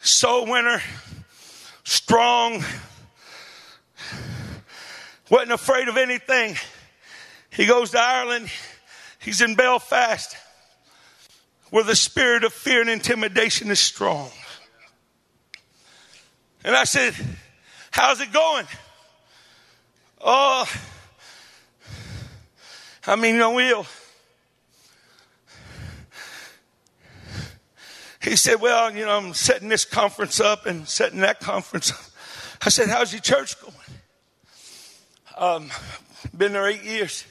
Soul 0.00 0.46
winner, 0.46 0.80
strong, 1.84 2.64
wasn't 5.28 5.52
afraid 5.52 5.88
of 5.88 5.98
anything. 5.98 6.56
He 7.50 7.66
goes 7.66 7.90
to 7.90 8.00
Ireland. 8.00 8.48
He's 9.18 9.42
in 9.42 9.54
Belfast, 9.54 10.34
where 11.68 11.84
the 11.84 11.94
spirit 11.94 12.42
of 12.44 12.54
fear 12.54 12.80
and 12.80 12.88
intimidation 12.88 13.70
is 13.70 13.80
strong. 13.80 14.30
And 16.64 16.74
I 16.74 16.84
said, 16.84 17.14
How's 17.90 18.20
it 18.20 18.32
going? 18.32 18.66
Oh, 20.20 20.66
I 23.06 23.16
mean, 23.16 23.38
no 23.38 23.58
ill. 23.58 23.86
He 28.22 28.36
said, 28.36 28.60
Well, 28.60 28.94
you 28.94 29.06
know, 29.06 29.16
I'm 29.16 29.34
setting 29.34 29.68
this 29.68 29.84
conference 29.84 30.40
up 30.40 30.66
and 30.66 30.86
setting 30.88 31.20
that 31.20 31.40
conference 31.40 31.90
up. 31.92 32.00
I 32.66 32.68
said, 32.68 32.88
How's 32.88 33.12
your 33.12 33.22
church 33.22 33.60
going? 33.60 33.74
Um, 35.38 35.70
been 36.36 36.52
there 36.52 36.68
eight 36.68 36.82
years. 36.82 37.24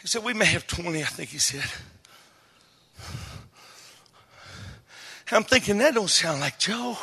He 0.00 0.08
said, 0.08 0.24
We 0.24 0.34
may 0.34 0.46
have 0.46 0.66
20, 0.66 1.02
I 1.02 1.06
think 1.06 1.30
he 1.30 1.38
said. 1.38 1.64
I'm 5.30 5.44
thinking, 5.44 5.78
That 5.78 5.94
don't 5.94 6.10
sound 6.10 6.40
like 6.40 6.58
Joe. 6.58 6.96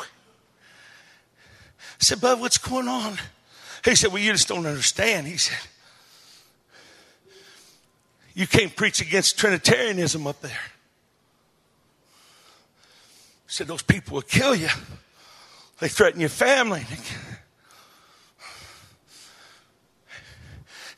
I 1.98 2.04
said, 2.04 2.20
Bud, 2.20 2.40
what's 2.40 2.58
going 2.58 2.88
on? 2.88 3.18
He 3.84 3.94
said, 3.94 4.12
Well, 4.12 4.22
you 4.22 4.32
just 4.32 4.48
don't 4.48 4.66
understand. 4.66 5.26
He 5.26 5.36
said, 5.36 5.58
You 8.34 8.46
can't 8.46 8.74
preach 8.74 9.00
against 9.00 9.38
Trinitarianism 9.38 10.26
up 10.26 10.40
there. 10.42 10.50
He 13.46 13.52
said, 13.52 13.66
Those 13.66 13.82
people 13.82 14.16
will 14.16 14.22
kill 14.22 14.54
you. 14.54 14.68
They 15.78 15.88
threaten 15.88 16.20
your 16.20 16.28
family. 16.28 16.84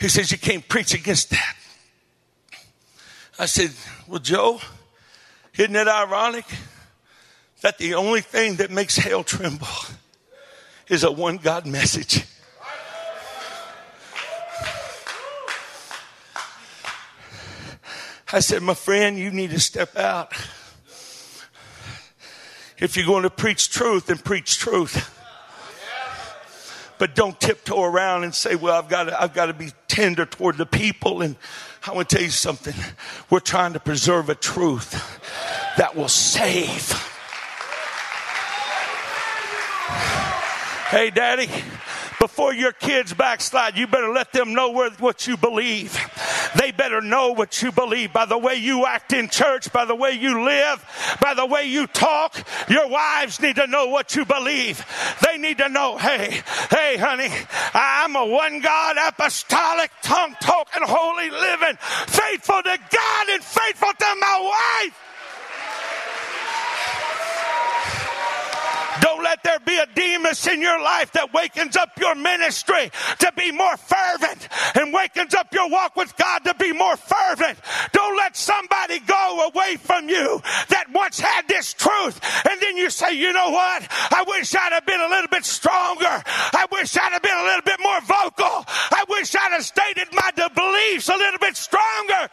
He 0.01 0.09
says, 0.09 0.33
You 0.33 0.39
can't 0.39 0.67
preach 0.69 0.95
against 0.95 1.31
that. 1.31 1.57
I 3.39 3.47
said, 3.47 3.71
Well, 4.07 4.21
Joe, 4.21 4.61
isn't 5.57 5.77
it 5.77 5.89
ironic 5.89 6.47
that 7.61 7.79
the 7.79 7.95
only 7.95 8.21
thing 8.21 8.57
that 8.57 8.71
makes 8.71 8.97
hell 8.97 9.25
tremble 9.25 9.67
is 10.89 11.05
a 11.05 11.11
one 11.11 11.37
God 11.37 11.67
message? 11.67 12.25
I 18.33 18.41
said, 18.41 18.63
My 18.63 18.75
friend, 18.75 19.19
you 19.19 19.31
need 19.31 19.51
to 19.51 19.61
step 19.61 19.97
out. 19.97 20.33
If 22.79 22.97
you're 22.97 23.07
going 23.07 23.25
to 23.25 23.31
preach 23.31 23.71
truth, 23.71 24.07
then 24.07 24.19
preach 24.19 24.59
truth. 24.59 25.15
But 26.99 27.15
don't 27.15 27.41
tiptoe 27.41 27.83
around 27.83 28.25
and 28.25 28.35
say, 28.35 28.57
well, 28.57 28.77
I've 28.77 28.89
got 28.89 29.05
to, 29.05 29.21
I've 29.21 29.33
got 29.33 29.47
to 29.47 29.55
be 29.55 29.71
tender 29.87 30.27
toward 30.27 30.57
the 30.57 30.67
people. 30.67 31.23
And 31.23 31.37
I 31.87 31.93
want 31.93 32.09
to 32.09 32.17
tell 32.17 32.25
you 32.25 32.31
something. 32.31 32.75
We're 33.31 33.41
trying 33.41 33.73
to 33.75 33.81
preserve 33.81 34.29
a 34.29 34.35
truth 34.35 34.93
that 35.77 35.95
will 35.95 36.09
save. 36.09 37.08
Hey, 40.89 41.11
daddy, 41.11 41.51
before 42.19 42.55
your 42.55 42.73
kids 42.73 43.13
backslide, 43.13 43.77
you 43.77 43.87
better 43.87 44.09
let 44.09 44.33
them 44.33 44.55
know 44.55 44.71
what 44.71 45.27
you 45.27 45.37
believe. 45.37 45.99
They 46.57 46.71
better 46.71 47.03
know 47.03 47.33
what 47.33 47.61
you 47.61 47.73
believe 47.73 48.15
by 48.15 48.25
the 48.25 48.39
way 48.39 48.55
you 48.55 48.87
act 48.87 49.13
in 49.13 49.29
church, 49.29 49.71
by 49.71 49.85
the 49.85 49.95
way 49.95 50.13
you 50.13 50.43
live, 50.47 50.83
by 51.21 51.35
the 51.35 51.45
way 51.45 51.67
you 51.67 51.89
talk. 51.89 52.43
Your 52.71 52.89
wives 52.89 53.39
need 53.39 53.57
to 53.57 53.67
know 53.67 53.89
what 53.89 54.17
you 54.17 54.25
believe. 54.25 54.83
They 55.27 55.37
need 55.37 55.59
to 55.59 55.69
know, 55.69 55.99
hey, 55.99 56.41
hey, 56.71 56.97
honey, 56.97 57.29
I'm 57.75 58.17
a 58.17 58.25
one 58.25 58.61
God, 58.61 58.97
apostolic, 59.09 59.91
tongue 60.03 60.37
talking, 60.41 60.85
holy 60.87 61.29
living, 61.29 61.77
faithful 62.07 62.63
to 62.63 62.79
God 62.91 63.29
and 63.29 63.45
faithful 63.45 63.93
to 63.93 64.17
my 64.19 64.85
wife. 64.87 65.05
Don't 69.01 69.23
let 69.23 69.43
there 69.43 69.59
be 69.61 69.77
a 69.77 69.87
Demas 69.95 70.47
in 70.47 70.61
your 70.61 70.81
life 70.81 71.13
that 71.13 71.33
wakens 71.33 71.77
up 71.77 71.91
your 71.99 72.15
ministry 72.15 72.91
to 73.19 73.33
be 73.37 73.53
more 73.53 73.77
fervent 73.77 74.49
and 74.75 74.93
wakens 74.93 75.35
up 75.35 75.53
your 75.53 75.69
walk 75.71 75.97
with 75.97 76.17
God 76.17 76.45
to 76.45 76.55
be 76.55 76.73
more 76.73 76.97
fervent. 76.97 77.59
Don't 77.93 78.17
let 78.17 78.37
somebody 78.37 79.01
go 79.01 79.49
away 79.53 79.77
from 79.77 80.09
you 80.09 80.41
that 80.69 80.87
once 80.93 81.21
had 81.21 81.47
this 81.49 81.75
truth 81.75 82.21
and 82.49 82.61
then 82.61 82.77
you 82.77 82.91
say, 82.91 83.13
you 83.13 83.33
know 83.33 83.51
what? 83.51 83.87
I 83.91 84.25
wish 84.27 84.55
I'd 84.55 84.73
have 84.73 84.87
been 84.87 85.01
a 85.01 85.09
little 85.09 85.29
bit 85.29 85.45
stronger. 85.45 86.23
I 86.27 86.67
wish 86.73 86.97
I'd 86.97 87.13
have 87.13 87.23
been 87.23 87.39
a 87.39 87.45
little 87.45 87.63
bit 87.63 87.81
more 87.81 88.01
vocal. 88.01 88.65
I 88.69 89.05
wish 89.09 89.35
I'd 89.35 89.53
have 89.53 89.65
stated 89.65 90.09
my 90.13 90.31
beliefs 90.55 91.09
a 91.09 91.17
little 91.17 91.39
bit 91.39 91.57
stronger. 91.57 92.29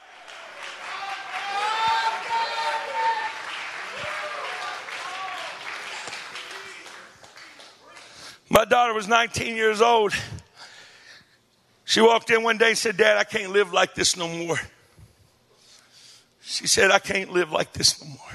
My 8.50 8.66
daughter 8.66 8.94
was 8.94 9.08
19 9.08 9.56
years 9.56 9.82
old. 9.82 10.14
She 11.84 12.02
walked 12.02 12.30
in 12.30 12.44
one 12.44 12.58
day 12.58 12.70
and 12.70 12.78
said, 12.78 12.98
Dad, 12.98 13.18
I 13.18 13.24
can't 13.24 13.52
live 13.52 13.74
like 13.74 13.96
this 13.96 14.16
no 14.16 14.28
more. 14.28 14.60
She 16.42 16.68
said, 16.68 16.92
I 16.92 17.00
can't 17.00 17.32
live 17.32 17.52
like 17.52 17.74
this 17.74 18.02
no 18.02 18.10
more. 18.10 18.34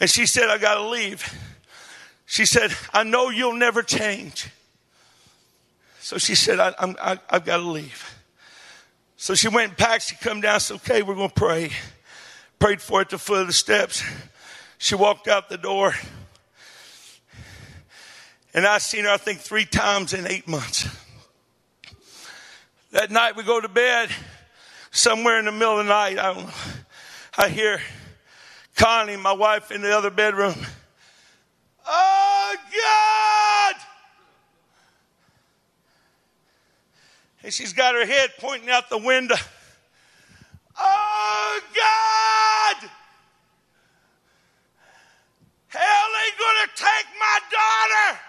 And 0.00 0.08
she 0.08 0.26
said, 0.26 0.48
I 0.48 0.58
got 0.58 0.76
to 0.76 0.88
leave. 0.88 1.32
She 2.26 2.46
said, 2.46 2.72
I 2.92 3.04
know 3.04 3.28
you'll 3.28 3.54
never 3.54 3.82
change. 3.82 4.48
So 6.00 6.18
she 6.18 6.34
said, 6.34 6.58
I, 6.58 6.74
I'm, 6.78 6.96
I, 7.00 7.18
have 7.28 7.44
got 7.44 7.58
to 7.58 7.62
leave. 7.62 8.18
So 9.16 9.34
she 9.34 9.48
went 9.48 9.68
and 9.68 9.78
packed. 9.78 10.04
She 10.04 10.16
come 10.16 10.40
down. 10.40 10.58
Said, 10.58 10.76
okay, 10.76 11.02
we're 11.02 11.14
going 11.14 11.28
to 11.28 11.34
pray. 11.34 11.70
Prayed 12.58 12.80
for 12.80 12.98
her 12.98 13.02
at 13.02 13.10
the 13.10 13.18
foot 13.18 13.42
of 13.42 13.46
the 13.46 13.52
steps. 13.52 14.02
She 14.78 14.94
walked 14.94 15.28
out 15.28 15.48
the 15.48 15.58
door. 15.58 15.94
And 18.54 18.66
I've 18.66 18.82
seen 18.82 19.04
her, 19.04 19.10
I 19.10 19.16
think, 19.16 19.38
three 19.40 19.64
times 19.64 20.12
in 20.12 20.26
eight 20.26 20.46
months. 20.46 20.86
That 22.90 23.10
night 23.10 23.36
we 23.36 23.44
go 23.44 23.60
to 23.60 23.68
bed, 23.68 24.10
somewhere 24.90 25.38
in 25.38 25.46
the 25.46 25.52
middle 25.52 25.78
of 25.78 25.86
the 25.86 25.90
night, 25.90 26.18
I, 26.18 26.34
don't, 26.34 26.50
I 27.38 27.48
hear 27.48 27.80
Connie, 28.76 29.16
my 29.16 29.32
wife, 29.32 29.70
in 29.70 29.80
the 29.80 29.96
other 29.96 30.10
bedroom. 30.10 30.54
Oh, 31.88 32.56
God! 32.76 33.74
And 37.42 37.52
she's 37.52 37.72
got 37.72 37.94
her 37.94 38.04
head 38.04 38.30
pointing 38.38 38.68
out 38.68 38.90
the 38.90 38.98
window. 38.98 39.36
Oh, 40.78 41.60
God! 41.74 42.90
Hell 45.68 46.08
ain't 46.26 46.38
gonna 46.38 46.68
take 46.76 47.06
my 47.18 47.38
daughter! 47.50 48.20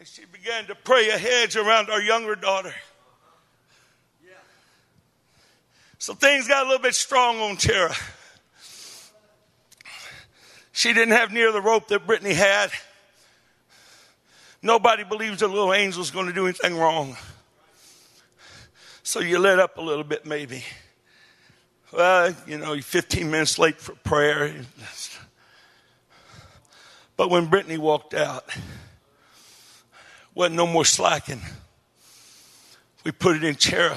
And 0.00 0.08
she 0.08 0.24
began 0.24 0.64
to 0.68 0.74
pray 0.74 1.10
a 1.10 1.18
hedge 1.18 1.56
around 1.56 1.90
our 1.90 2.00
younger 2.00 2.34
daughter. 2.34 2.72
So 5.98 6.14
things 6.14 6.48
got 6.48 6.64
a 6.64 6.66
little 6.66 6.82
bit 6.82 6.94
strong 6.94 7.38
on 7.40 7.58
Tara. 7.58 7.94
She 10.72 10.94
didn't 10.94 11.12
have 11.12 11.32
near 11.32 11.52
the 11.52 11.60
rope 11.60 11.88
that 11.88 12.06
Brittany 12.06 12.32
had. 12.32 12.70
Nobody 14.62 15.04
believes 15.04 15.40
the 15.40 15.48
little 15.48 15.70
angel's 15.70 16.10
going 16.10 16.28
to 16.28 16.32
do 16.32 16.46
anything 16.46 16.78
wrong. 16.78 17.18
So 19.02 19.20
you 19.20 19.38
let 19.38 19.58
up 19.58 19.76
a 19.76 19.82
little 19.82 20.04
bit, 20.04 20.24
maybe. 20.24 20.64
Well, 21.92 22.34
you 22.46 22.56
know, 22.56 22.72
you're 22.72 22.82
15 22.82 23.30
minutes 23.30 23.58
late 23.58 23.78
for 23.78 23.94
prayer. 23.96 24.64
But 27.18 27.28
when 27.28 27.48
Brittany 27.48 27.76
walked 27.76 28.14
out, 28.14 28.48
wasn't 30.34 30.56
no 30.56 30.66
more 30.66 30.84
slacking. 30.84 31.40
We 33.04 33.12
put 33.12 33.36
it 33.36 33.44
in 33.44 33.56
chair. 33.56 33.94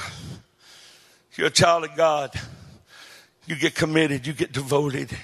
You're 1.35 1.47
a 1.47 1.51
child 1.51 1.83
of 1.83 1.95
God. 1.95 2.31
You 3.45 3.55
get 3.55 3.75
committed. 3.75 4.25
You 4.25 4.33
get 4.33 4.51
devoted. 4.51 5.15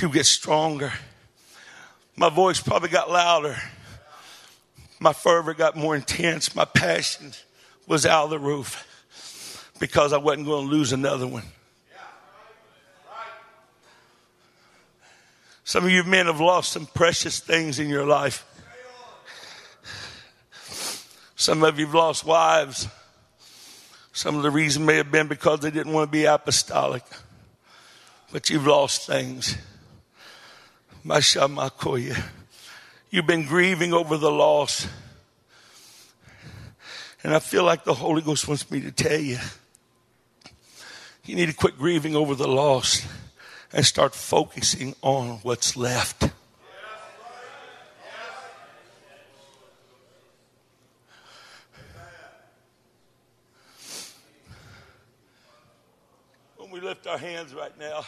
You 0.00 0.08
get 0.08 0.26
stronger. 0.26 0.92
My 2.16 2.28
voice 2.28 2.60
probably 2.60 2.88
got 2.88 3.10
louder. 3.10 3.56
My 5.00 5.12
fervor 5.12 5.54
got 5.54 5.76
more 5.76 5.96
intense. 5.96 6.54
My 6.54 6.64
passion 6.64 7.32
was 7.86 8.06
out 8.06 8.24
of 8.24 8.30
the 8.30 8.38
roof 8.38 9.72
because 9.80 10.12
I 10.12 10.18
wasn't 10.18 10.46
going 10.46 10.68
to 10.68 10.72
lose 10.72 10.92
another 10.92 11.26
one. 11.26 11.44
Some 15.64 15.84
of 15.84 15.90
you 15.90 16.04
men 16.04 16.26
have 16.26 16.40
lost 16.40 16.72
some 16.72 16.86
precious 16.86 17.40
things 17.40 17.78
in 17.78 17.88
your 17.88 18.04
life. 18.04 18.44
Some 21.42 21.64
of 21.64 21.76
you 21.76 21.86
have 21.86 21.94
lost 21.96 22.24
wives. 22.24 22.86
Some 24.12 24.36
of 24.36 24.44
the 24.44 24.50
reason 24.52 24.86
may 24.86 24.98
have 24.98 25.10
been 25.10 25.26
because 25.26 25.58
they 25.58 25.72
didn't 25.72 25.92
want 25.92 26.06
to 26.06 26.12
be 26.12 26.24
apostolic. 26.24 27.02
But 28.30 28.48
you've 28.48 28.64
lost 28.64 29.08
things. 29.08 29.56
Mashamakoya. 31.04 32.22
You've 33.10 33.26
been 33.26 33.44
grieving 33.44 33.92
over 33.92 34.16
the 34.16 34.30
loss. 34.30 34.86
And 37.24 37.34
I 37.34 37.40
feel 37.40 37.64
like 37.64 37.82
the 37.82 37.94
Holy 37.94 38.22
Ghost 38.22 38.46
wants 38.46 38.70
me 38.70 38.80
to 38.82 38.92
tell 38.92 39.18
you 39.18 39.38
you 41.24 41.34
need 41.34 41.46
to 41.46 41.54
quit 41.54 41.76
grieving 41.76 42.14
over 42.14 42.36
the 42.36 42.46
loss 42.46 43.04
and 43.72 43.84
start 43.84 44.14
focusing 44.14 44.94
on 45.02 45.40
what's 45.42 45.76
left. 45.76 46.31
Lift 56.92 57.06
our 57.06 57.16
hands 57.16 57.54
right 57.54 57.72
now. 57.78 58.04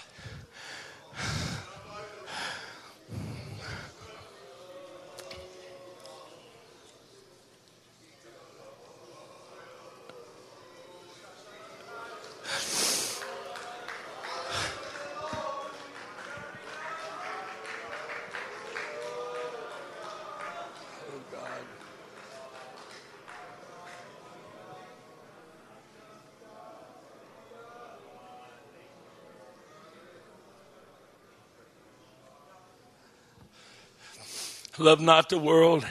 Love 34.79 35.01
not 35.01 35.29
the 35.29 35.39
world, 35.39 35.87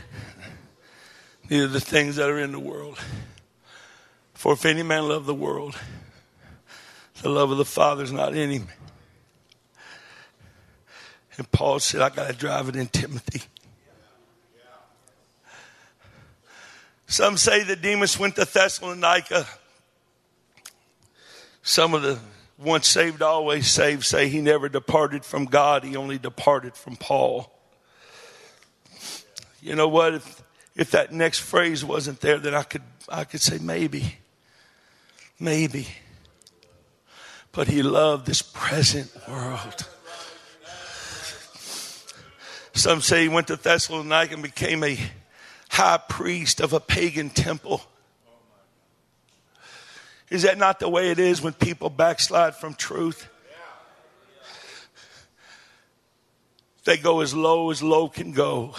neither 1.49 1.67
the 1.67 1.79
things 1.79 2.17
that 2.17 2.29
are 2.29 2.39
in 2.39 2.51
the 2.51 2.59
world. 2.59 2.99
For 4.33 4.53
if 4.53 4.65
any 4.65 4.83
man 4.83 5.07
love 5.07 5.25
the 5.25 5.33
world, 5.33 5.77
the 7.21 7.29
love 7.29 7.49
of 7.49 7.57
the 7.57 7.63
Father 7.63 8.03
is 8.03 8.11
not 8.11 8.35
in 8.35 8.49
him. 8.49 8.67
And 11.37 11.49
Paul 11.49 11.79
said, 11.79 12.01
I 12.01 12.09
got 12.09 12.27
to 12.27 12.33
drive 12.33 12.67
it 12.67 12.75
in 12.75 12.87
Timothy. 12.87 13.43
Some 17.07 17.37
say 17.37 17.63
that 17.63 17.81
Demas 17.81 18.19
went 18.19 18.35
to 18.35 18.45
Thessalonica. 18.45 19.47
Some 21.61 21.93
of 21.93 22.01
the 22.01 22.19
once 22.57 22.87
saved, 22.87 23.21
always 23.21 23.67
saved 23.67 24.03
say 24.03 24.27
he 24.27 24.41
never 24.41 24.67
departed 24.67 25.23
from 25.23 25.45
God, 25.45 25.85
he 25.85 25.95
only 25.95 26.17
departed 26.17 26.75
from 26.75 26.97
Paul. 26.97 27.52
You 29.63 29.75
know 29.75 29.87
what? 29.87 30.15
If, 30.15 30.43
if 30.75 30.91
that 30.91 31.13
next 31.13 31.39
phrase 31.39 31.85
wasn't 31.85 32.19
there, 32.19 32.37
then 32.37 32.53
I 32.53 32.63
could, 32.63 32.81
I 33.07 33.23
could 33.23 33.39
say 33.39 33.59
maybe. 33.59 34.17
Maybe. 35.39 35.87
But 37.53 37.69
he 37.69 37.81
loved 37.81 38.25
this 38.25 38.41
present 38.41 39.09
world. 39.25 39.87
Some 42.73 42.99
say 42.99 43.21
he 43.21 43.29
went 43.29 43.47
to 43.47 43.55
Thessalonica 43.55 44.33
and 44.33 44.43
became 44.43 44.83
a 44.83 44.99
high 45.69 45.99
priest 46.09 46.59
of 46.59 46.73
a 46.73 46.81
pagan 46.81 47.29
temple. 47.29 47.81
Is 50.29 50.41
that 50.41 50.57
not 50.57 50.79
the 50.79 50.89
way 50.89 51.09
it 51.09 51.19
is 51.19 51.41
when 51.41 51.53
people 51.53 51.89
backslide 51.89 52.55
from 52.55 52.73
truth? 52.73 53.29
They 56.83 56.97
go 56.97 57.21
as 57.21 57.33
low 57.33 57.71
as 57.71 57.81
low 57.81 58.09
can 58.09 58.33
go. 58.33 58.75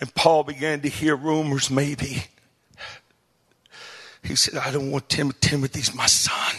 And 0.00 0.14
Paul 0.14 0.44
began 0.44 0.80
to 0.82 0.88
hear 0.88 1.16
rumors, 1.16 1.70
maybe. 1.70 2.24
He 4.22 4.34
said, 4.34 4.56
I 4.56 4.70
don't 4.70 4.90
want 4.90 5.08
Tim- 5.08 5.32
Timothy's 5.40 5.94
my 5.94 6.06
son. 6.06 6.56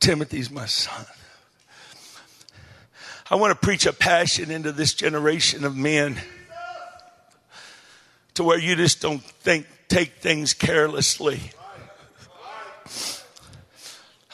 Timothy's 0.00 0.50
my 0.50 0.66
son. 0.66 1.06
I 3.30 3.36
want 3.36 3.50
to 3.50 3.66
preach 3.66 3.86
a 3.86 3.92
passion 3.92 4.50
into 4.50 4.72
this 4.72 4.94
generation 4.94 5.64
of 5.64 5.76
men 5.76 6.18
to 8.34 8.44
where 8.44 8.58
you 8.58 8.74
just 8.74 9.00
don't 9.02 9.22
think, 9.22 9.66
take 9.88 10.14
things 10.14 10.54
carelessly. 10.54 11.52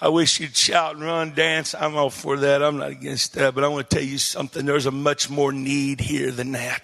I 0.00 0.08
wish 0.08 0.40
you'd 0.40 0.56
shout 0.56 0.96
and 0.96 1.04
run, 1.04 1.34
dance. 1.34 1.74
I'm 1.74 1.96
all 1.96 2.10
for 2.10 2.36
that. 2.38 2.62
I'm 2.62 2.78
not 2.78 2.90
against 2.90 3.34
that. 3.34 3.54
But 3.54 3.64
I 3.64 3.68
want 3.68 3.88
to 3.88 3.96
tell 3.96 4.04
you 4.04 4.18
something. 4.18 4.66
There's 4.66 4.86
a 4.86 4.90
much 4.90 5.30
more 5.30 5.52
need 5.52 6.00
here 6.00 6.30
than 6.30 6.52
that. 6.52 6.82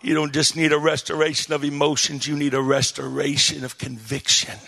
You 0.00 0.14
don't 0.14 0.34
just 0.34 0.54
need 0.54 0.72
a 0.72 0.78
restoration 0.78 1.54
of 1.54 1.64
emotions, 1.64 2.26
you 2.26 2.36
need 2.36 2.52
a 2.52 2.60
restoration 2.60 3.64
of 3.64 3.78
conviction. 3.78 4.58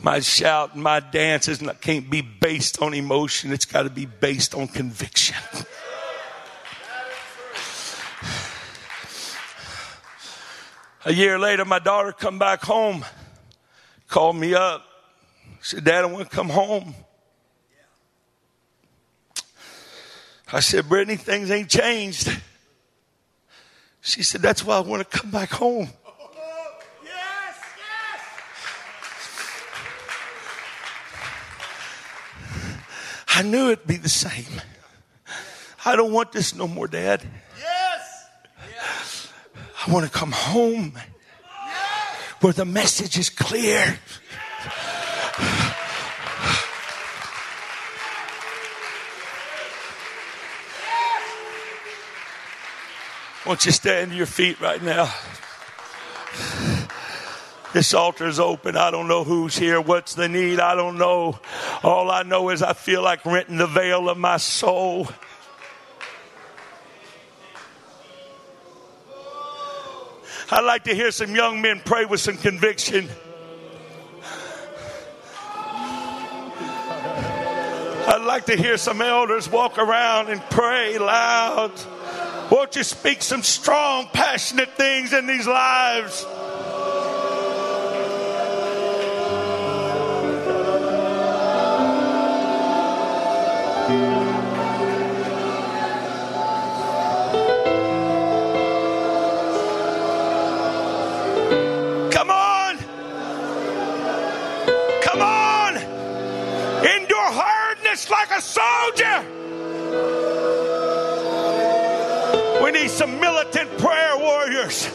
My 0.00 0.20
shout 0.20 0.74
and 0.74 0.82
my 0.84 1.00
dance 1.00 1.48
is 1.48 1.60
not, 1.60 1.80
can't 1.80 2.08
be 2.08 2.22
based 2.22 2.80
on 2.80 2.94
emotion, 2.94 3.52
it's 3.52 3.64
got 3.64 3.82
to 3.82 3.90
be 3.90 4.06
based 4.06 4.54
on 4.54 4.68
conviction. 4.68 5.36
A 11.04 11.12
year 11.14 11.38
later, 11.38 11.64
my 11.64 11.78
daughter 11.78 12.12
come 12.12 12.38
back 12.38 12.62
home, 12.62 13.04
called 14.06 14.36
me 14.36 14.54
up, 14.54 14.84
said, 15.62 15.84
Dad, 15.84 16.04
I 16.04 16.06
want 16.06 16.28
to 16.28 16.36
come 16.36 16.50
home. 16.50 16.94
I 20.52 20.60
said, 20.60 20.88
Brittany, 20.88 21.16
things 21.16 21.50
ain't 21.50 21.70
changed. 21.70 22.30
She 24.02 24.22
said, 24.22 24.42
That's 24.42 24.64
why 24.64 24.76
I 24.76 24.80
want 24.80 25.08
to 25.08 25.18
come 25.18 25.30
back 25.30 25.50
home. 25.50 25.88
I 33.32 33.42
knew 33.42 33.70
it'd 33.70 33.86
be 33.86 33.96
the 33.96 34.10
same. 34.10 34.60
I 35.86 35.96
don't 35.96 36.12
want 36.12 36.32
this 36.32 36.54
no 36.54 36.68
more, 36.68 36.86
Dad. 36.86 37.22
I 39.86 39.90
want 39.90 40.04
to 40.04 40.12
come 40.12 40.32
home 40.32 40.92
where 42.40 42.52
the 42.52 42.66
message 42.66 43.18
is 43.18 43.30
clear. 43.30 43.98
Won't 53.46 53.64
you 53.64 53.72
stand 53.72 54.10
to 54.10 54.16
your 54.16 54.26
feet 54.26 54.60
right 54.60 54.82
now? 54.82 55.12
This 57.72 57.94
altar 57.94 58.26
is 58.26 58.38
open. 58.38 58.76
I 58.76 58.90
don't 58.90 59.08
know 59.08 59.24
who's 59.24 59.56
here. 59.56 59.80
What's 59.80 60.14
the 60.14 60.28
need? 60.28 60.60
I 60.60 60.74
don't 60.74 60.98
know. 60.98 61.38
All 61.82 62.10
I 62.10 62.22
know 62.22 62.50
is 62.50 62.62
I 62.62 62.74
feel 62.74 63.02
like 63.02 63.24
renting 63.24 63.56
the 63.56 63.66
veil 63.66 64.10
of 64.10 64.18
my 64.18 64.36
soul. 64.36 65.08
I'd 70.52 70.64
like 70.64 70.82
to 70.84 70.94
hear 70.94 71.12
some 71.12 71.34
young 71.36 71.62
men 71.62 71.80
pray 71.84 72.06
with 72.06 72.18
some 72.18 72.36
conviction. 72.36 73.08
I'd 78.08 78.24
like 78.26 78.46
to 78.46 78.56
hear 78.56 78.76
some 78.76 79.00
elders 79.00 79.48
walk 79.48 79.78
around 79.78 80.28
and 80.28 80.40
pray 80.50 80.98
loud. 80.98 81.70
Won't 82.50 82.74
you 82.74 82.82
speak 82.82 83.22
some 83.22 83.44
strong, 83.44 84.08
passionate 84.12 84.76
things 84.76 85.12
in 85.12 85.28
these 85.28 85.46
lives? 85.46 86.26
Soldier. 108.60 109.18
We 112.62 112.70
need 112.72 112.90
some 112.90 113.18
militant 113.20 113.70
prayer 113.78 114.16
warriors. 114.18 114.88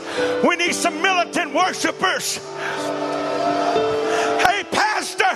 We 0.47 0.55
need 0.55 0.76
some 0.76 1.01
militant 1.01 1.53
worshipers. 1.53 2.38
Hey, 4.45 4.63
pastor, 4.72 5.34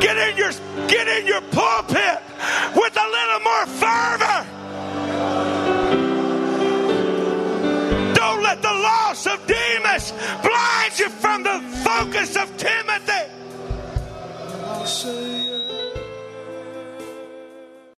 get 0.00 0.16
in 0.16 0.36
your 0.36 0.52
get 0.88 1.08
in 1.08 1.26
your 1.26 1.42
pulpit 1.58 2.18
with 2.76 2.96
a 2.96 3.08
little 3.16 3.40
more 3.50 3.66
fervor. 3.82 4.40
Don't 8.14 8.42
let 8.42 8.62
the 8.62 8.74
loss 8.88 9.26
of 9.26 9.44
Demas 9.46 10.12
blind 10.42 10.98
you 10.98 11.08
from 11.08 11.42
the 11.42 11.60
focus 11.84 12.36
of 12.36 12.56
Timothy. 12.56 13.24